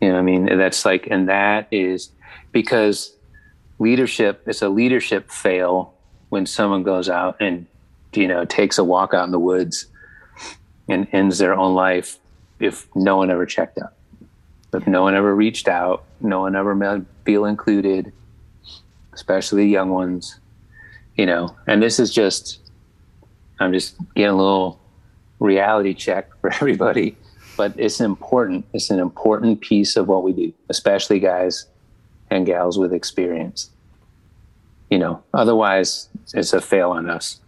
You 0.00 0.08
know 0.08 0.14
what 0.14 0.20
I 0.20 0.22
mean? 0.22 0.58
That's 0.58 0.84
like, 0.84 1.08
and 1.10 1.28
that 1.28 1.66
is 1.70 2.10
because 2.52 3.12
leadership 3.78 4.46
is 4.46 4.62
a 4.62 4.68
leadership 4.68 5.30
fail 5.30 5.94
when 6.28 6.46
someone 6.46 6.82
goes 6.82 7.08
out 7.08 7.36
and, 7.40 7.66
you 8.14 8.28
know, 8.28 8.44
takes 8.44 8.78
a 8.78 8.84
walk 8.84 9.12
out 9.12 9.24
in 9.24 9.32
the 9.32 9.38
woods 9.38 9.86
and 10.88 11.08
ends 11.12 11.38
their 11.38 11.54
own 11.54 11.74
life 11.74 12.18
if 12.60 12.86
no 12.94 13.16
one 13.16 13.30
ever 13.30 13.46
checked 13.46 13.78
up. 13.78 13.93
If 14.74 14.86
no 14.86 15.02
one 15.02 15.14
ever 15.14 15.34
reached 15.34 15.68
out, 15.68 16.04
no 16.20 16.40
one 16.40 16.56
ever 16.56 16.74
made 16.74 17.06
feel 17.24 17.44
included, 17.44 18.12
especially 19.12 19.68
young 19.68 19.90
ones 19.90 20.38
you 21.16 21.26
know? 21.26 21.54
And 21.66 21.82
this 21.82 21.98
is 21.98 22.12
just 22.12 22.60
i'm 23.60 23.72
just 23.72 23.96
getting 24.14 24.30
a 24.30 24.36
little 24.36 24.80
reality 25.38 25.94
check 25.94 26.28
for 26.40 26.52
everybody 26.52 27.16
but 27.56 27.72
it's 27.78 28.00
important. 28.00 28.64
It's 28.72 28.90
an 28.90 28.98
important 28.98 29.60
piece 29.60 29.96
of 29.96 30.08
what 30.08 30.22
we 30.22 30.32
do 30.32 30.52
especially 30.68 31.20
guys 31.20 31.66
and 32.30 32.46
gals 32.46 32.78
with 32.78 32.92
experience 32.92 33.70
you 34.90 34.98
know? 34.98 35.22
Otherwise 35.32 36.08
it's 36.34 36.52
a 36.52 36.60
fail 36.60 36.90
on 36.90 37.08
us. 37.08 37.40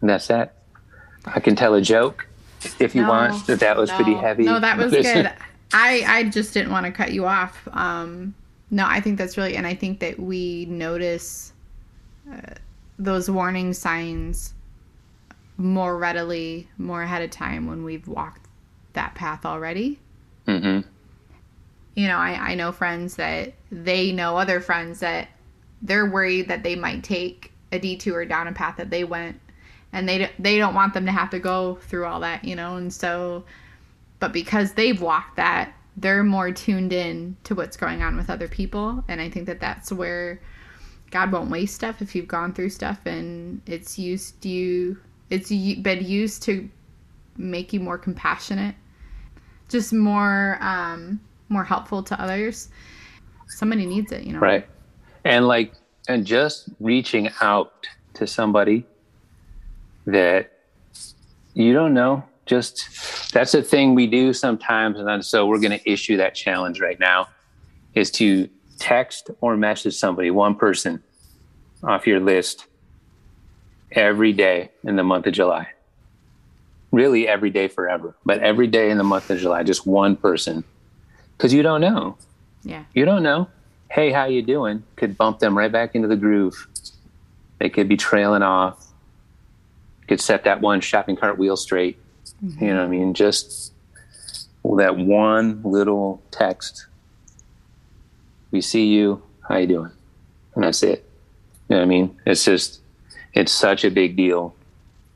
And 0.00 0.08
that's 0.08 0.28
that. 0.28 0.54
I 1.26 1.40
can 1.40 1.56
tell 1.56 1.74
a 1.74 1.82
joke 1.82 2.27
if 2.80 2.94
you 2.94 3.02
No, 3.02 3.08
want 3.08 3.46
that 3.46 3.60
that 3.60 3.76
was 3.76 3.90
pretty 3.90 4.14
heavy 4.14 4.44
No, 4.44 4.60
that 4.60 4.76
was 4.78 4.92
good. 4.92 5.30
I 5.72 6.04
I 6.06 6.24
just 6.24 6.54
didn't 6.54 6.72
want 6.72 6.86
to 6.86 6.92
cut 6.92 7.12
you 7.12 7.26
off. 7.26 7.68
Um, 7.72 8.34
no, 8.70 8.84
I 8.86 9.00
think 9.00 9.18
that's 9.18 9.36
really, 9.36 9.56
and 9.56 9.66
I 9.66 9.74
think 9.74 10.00
that 10.00 10.18
we 10.20 10.66
notice 10.66 11.52
uh, 12.30 12.54
those 12.98 13.30
warning 13.30 13.72
signs 13.72 14.54
more 15.56 15.96
readily, 15.98 16.68
more 16.78 17.02
ahead 17.02 17.22
of 17.22 17.30
time 17.30 17.66
when 17.66 17.84
we've 17.84 18.06
walked 18.06 18.46
that 18.92 19.14
path 19.14 19.44
already. 19.44 19.98
hmm 20.46 20.80
You 21.94 22.06
know, 22.08 22.16
I 22.16 22.52
I 22.52 22.54
know 22.54 22.72
friends 22.72 23.16
that 23.16 23.54
they 23.70 24.12
know 24.12 24.36
other 24.36 24.60
friends 24.60 25.00
that 25.00 25.28
they're 25.82 26.06
worried 26.06 26.48
that 26.48 26.62
they 26.62 26.76
might 26.76 27.02
take 27.04 27.52
a 27.72 27.78
detour 27.78 28.24
down 28.24 28.48
a 28.48 28.52
path 28.52 28.76
that 28.76 28.90
they 28.90 29.04
went 29.04 29.40
and 29.92 30.08
they 30.08 30.30
they 30.38 30.58
don't 30.58 30.74
want 30.74 30.94
them 30.94 31.06
to 31.06 31.12
have 31.12 31.30
to 31.30 31.38
go 31.38 31.78
through 31.82 32.06
all 32.06 32.20
that, 32.20 32.44
you 32.44 32.54
know, 32.56 32.76
and 32.76 32.92
so 32.92 33.44
but 34.20 34.32
because 34.32 34.72
they've 34.72 35.00
walked 35.00 35.36
that, 35.36 35.72
they're 35.96 36.24
more 36.24 36.50
tuned 36.50 36.92
in 36.92 37.36
to 37.44 37.54
what's 37.54 37.76
going 37.76 38.02
on 38.02 38.16
with 38.16 38.30
other 38.30 38.48
people, 38.48 39.04
and 39.08 39.20
I 39.20 39.30
think 39.30 39.46
that 39.46 39.60
that's 39.60 39.92
where 39.92 40.40
God 41.10 41.32
won't 41.32 41.50
waste 41.50 41.74
stuff 41.74 42.02
if 42.02 42.14
you've 42.14 42.28
gone 42.28 42.52
through 42.52 42.70
stuff 42.70 43.06
and 43.06 43.62
it's 43.66 43.98
used 43.98 44.44
you 44.44 44.98
it's 45.30 45.50
been 45.50 46.04
used 46.04 46.42
to 46.44 46.68
make 47.36 47.72
you 47.72 47.80
more 47.80 47.98
compassionate, 47.98 48.74
just 49.68 49.92
more 49.92 50.58
um 50.60 51.20
more 51.48 51.64
helpful 51.64 52.02
to 52.02 52.20
others. 52.20 52.68
Somebody 53.46 53.86
needs 53.86 54.12
it, 54.12 54.24
you 54.24 54.34
know. 54.34 54.40
right 54.40 54.66
and 55.24 55.46
like 55.46 55.72
and 56.08 56.26
just 56.26 56.68
reaching 56.80 57.30
out 57.40 57.86
to 58.14 58.26
somebody 58.26 58.84
that 60.12 60.52
you 61.54 61.72
don't 61.72 61.94
know 61.94 62.22
just 62.46 63.32
that's 63.32 63.54
a 63.54 63.62
thing 63.62 63.94
we 63.94 64.06
do 64.06 64.32
sometimes 64.32 64.98
and 64.98 65.24
so 65.24 65.46
we're 65.46 65.60
going 65.60 65.78
to 65.78 65.90
issue 65.90 66.16
that 66.16 66.34
challenge 66.34 66.80
right 66.80 66.98
now 66.98 67.28
is 67.94 68.10
to 68.10 68.48
text 68.78 69.30
or 69.40 69.56
message 69.56 69.94
somebody 69.94 70.30
one 70.30 70.54
person 70.54 71.02
off 71.82 72.06
your 72.06 72.20
list 72.20 72.66
every 73.92 74.32
day 74.32 74.70
in 74.84 74.96
the 74.96 75.04
month 75.04 75.26
of 75.26 75.32
July. 75.32 75.68
Really, 76.90 77.28
every 77.28 77.50
day 77.50 77.68
forever, 77.68 78.16
but 78.24 78.38
every 78.40 78.66
day 78.66 78.90
in 78.90 78.98
the 78.98 79.04
month 79.04 79.30
of 79.30 79.38
July, 79.38 79.62
just 79.62 79.86
one 79.86 80.16
person, 80.16 80.64
because 81.36 81.52
you 81.52 81.62
don't 81.62 81.82
know. 81.82 82.16
Yeah. 82.62 82.84
You 82.94 83.04
don't 83.04 83.22
know. 83.22 83.48
Hey, 83.90 84.10
how 84.10 84.24
you 84.24 84.42
doing? 84.42 84.82
Could 84.96 85.16
bump 85.18 85.38
them 85.38 85.56
right 85.56 85.70
back 85.70 85.94
into 85.94 86.08
the 86.08 86.16
groove. 86.16 86.66
They 87.58 87.68
could 87.68 87.88
be 87.88 87.96
trailing 87.96 88.42
off. 88.42 88.86
Could 90.08 90.20
set 90.20 90.44
that 90.44 90.60
one 90.60 90.80
shopping 90.80 91.16
cart 91.16 91.38
wheel 91.38 91.56
straight. 91.56 91.98
Mm-hmm. 92.44 92.64
You 92.64 92.70
know 92.70 92.78
what 92.78 92.86
I 92.86 92.88
mean? 92.88 93.14
Just 93.14 93.72
that 94.64 94.96
one 94.96 95.62
little 95.62 96.22
text. 96.30 96.86
We 98.50 98.60
see 98.60 98.86
you. 98.86 99.22
How 99.48 99.58
you 99.58 99.66
doing? 99.66 99.90
And 100.54 100.64
that's 100.64 100.82
it. 100.82 101.08
You 101.68 101.76
know 101.76 101.80
what 101.80 101.84
I 101.84 101.88
mean? 101.88 102.16
It's 102.26 102.44
just, 102.44 102.80
it's 103.34 103.52
such 103.52 103.84
a 103.84 103.90
big 103.90 104.16
deal. 104.16 104.54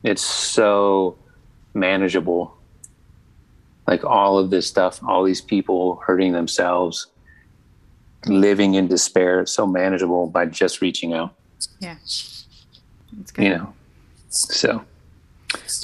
It's 0.03 0.21
so 0.21 1.17
manageable. 1.73 2.55
Like 3.87 4.03
all 4.03 4.37
of 4.37 4.49
this 4.49 4.67
stuff, 4.67 4.99
all 5.03 5.23
these 5.23 5.41
people 5.41 5.97
hurting 6.05 6.31
themselves, 6.31 7.07
living 8.25 8.75
in 8.75 8.87
despair, 8.87 9.41
it's 9.41 9.51
so 9.51 9.67
manageable 9.67 10.27
by 10.27 10.45
just 10.45 10.81
reaching 10.81 11.13
out. 11.13 11.35
Yeah. 11.79 11.97
It's 12.01 12.45
good. 13.33 13.43
You 13.43 13.49
know, 13.49 13.73
so, 14.33 14.83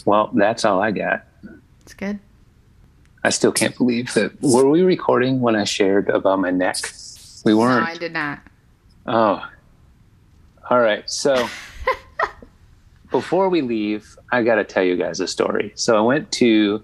well, 0.05 0.31
that's 0.33 0.65
all 0.65 0.81
I 0.81 0.91
got. 0.91 1.25
It's 1.81 1.93
good. 1.93 2.19
I 3.23 3.29
still 3.29 3.51
can't 3.51 3.77
believe 3.77 4.13
that. 4.13 4.41
Were 4.41 4.69
we 4.69 4.81
recording 4.81 5.41
when 5.41 5.55
I 5.55 5.65
shared 5.65 6.09
about 6.09 6.39
my 6.39 6.51
neck? 6.51 6.77
We 7.45 7.53
weren't. 7.53 7.85
No, 7.85 7.91
I 7.91 7.97
did 7.97 8.13
not. 8.13 8.39
Oh. 9.05 9.47
All 10.69 10.79
right. 10.79 11.09
So 11.09 11.47
before 13.11 13.49
we 13.49 13.61
leave, 13.61 14.17
I 14.31 14.43
got 14.43 14.55
to 14.55 14.63
tell 14.63 14.83
you 14.83 14.95
guys 14.95 15.19
a 15.19 15.27
story. 15.27 15.73
So 15.75 15.97
I 15.97 16.01
went 16.01 16.31
to 16.33 16.83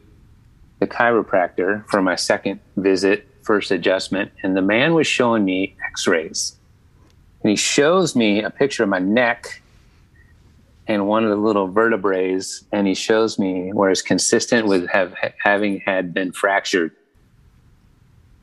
the 0.79 0.87
chiropractor 0.87 1.87
for 1.89 2.01
my 2.01 2.15
second 2.15 2.59
visit, 2.75 3.27
first 3.41 3.71
adjustment, 3.71 4.31
and 4.43 4.57
the 4.57 4.61
man 4.61 4.93
was 4.93 5.07
showing 5.07 5.45
me 5.45 5.75
x 5.87 6.05
rays. 6.07 6.57
And 7.43 7.49
he 7.49 7.55
shows 7.55 8.15
me 8.15 8.43
a 8.43 8.49
picture 8.49 8.83
of 8.83 8.89
my 8.89 8.99
neck 8.99 9.61
and 10.87 11.07
one 11.07 11.23
of 11.23 11.29
the 11.29 11.35
little 11.35 11.67
vertebrae, 11.67 12.39
and 12.71 12.87
he 12.87 12.93
shows 12.93 13.39
me 13.39 13.73
where 13.73 13.89
it's 13.89 14.01
consistent 14.01 14.67
with 14.67 14.87
have, 14.89 15.15
having 15.43 15.79
had 15.79 16.13
been 16.13 16.31
fractured. 16.31 16.91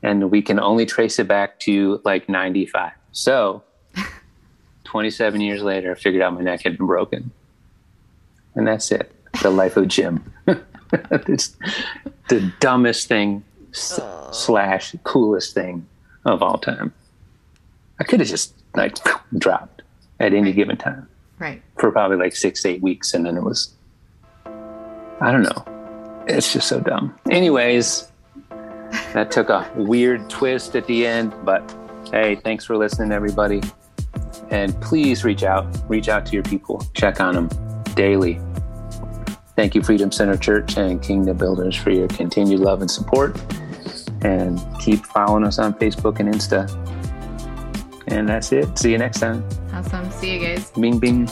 And 0.01 0.29
we 0.29 0.41
can 0.41 0.59
only 0.59 0.85
trace 0.85 1.19
it 1.19 1.27
back 1.27 1.59
to 1.61 2.01
like 2.03 2.27
95. 2.27 2.91
So 3.13 3.63
27 4.83 5.39
years 5.39 5.63
later, 5.63 5.91
I 5.91 5.95
figured 5.95 6.21
out 6.21 6.33
my 6.33 6.41
neck 6.41 6.63
had 6.63 6.77
been 6.77 6.87
broken. 6.87 7.31
And 8.55 8.67
that's 8.67 8.91
it. 8.91 9.11
The 9.41 9.49
life 9.49 9.77
of 9.77 9.87
Jim. 9.87 10.31
it's 10.91 11.55
the 12.29 12.53
dumbest 12.59 13.07
thing 13.07 13.43
oh. 13.99 14.29
slash 14.31 14.93
coolest 15.03 15.53
thing 15.53 15.87
of 16.25 16.43
all 16.43 16.57
time. 16.57 16.93
I 17.99 18.03
could 18.03 18.19
have 18.19 18.29
just 18.29 18.53
like 18.75 18.97
dropped 19.37 19.81
at 20.19 20.33
any 20.33 20.51
given 20.51 20.77
time. 20.77 21.07
Right. 21.39 21.61
For 21.77 21.91
probably 21.91 22.17
like 22.17 22.35
six, 22.35 22.65
eight 22.65 22.81
weeks. 22.81 23.13
And 23.13 23.25
then 23.25 23.37
it 23.37 23.43
was, 23.43 23.73
I 24.45 25.31
don't 25.31 25.43
know. 25.43 26.23
It's 26.27 26.53
just 26.53 26.67
so 26.67 26.79
dumb. 26.79 27.19
Anyways, 27.29 28.11
that 29.13 29.31
took 29.31 29.49
a 29.49 29.69
weird 29.75 30.29
twist 30.29 30.75
at 30.75 30.87
the 30.87 31.05
end, 31.05 31.33
but 31.43 31.75
hey, 32.11 32.35
thanks 32.35 32.65
for 32.65 32.77
listening, 32.77 33.11
everybody. 33.11 33.61
And 34.49 34.79
please 34.81 35.23
reach 35.23 35.43
out, 35.43 35.65
reach 35.89 36.07
out 36.07 36.25
to 36.27 36.33
your 36.33 36.43
people, 36.43 36.85
check 36.93 37.19
on 37.19 37.33
them 37.35 37.49
daily. 37.95 38.39
Thank 39.55 39.75
you, 39.75 39.83
Freedom 39.83 40.11
Center 40.11 40.37
Church 40.37 40.77
and 40.77 41.01
Kingdom 41.01 41.37
Builders, 41.37 41.75
for 41.75 41.91
your 41.91 42.07
continued 42.07 42.59
love 42.59 42.81
and 42.81 42.89
support. 42.89 43.39
And 44.21 44.59
keep 44.79 45.05
following 45.05 45.43
us 45.43 45.59
on 45.59 45.73
Facebook 45.73 46.19
and 46.19 46.33
Insta. 46.33 46.69
And 48.13 48.29
that's 48.29 48.51
it. 48.51 48.77
See 48.77 48.91
you 48.91 48.99
next 48.99 49.19
time. 49.19 49.43
Awesome. 49.73 50.09
See 50.11 50.35
you 50.35 50.39
guys. 50.39 50.69
Bing, 50.71 50.99
bing. 50.99 51.27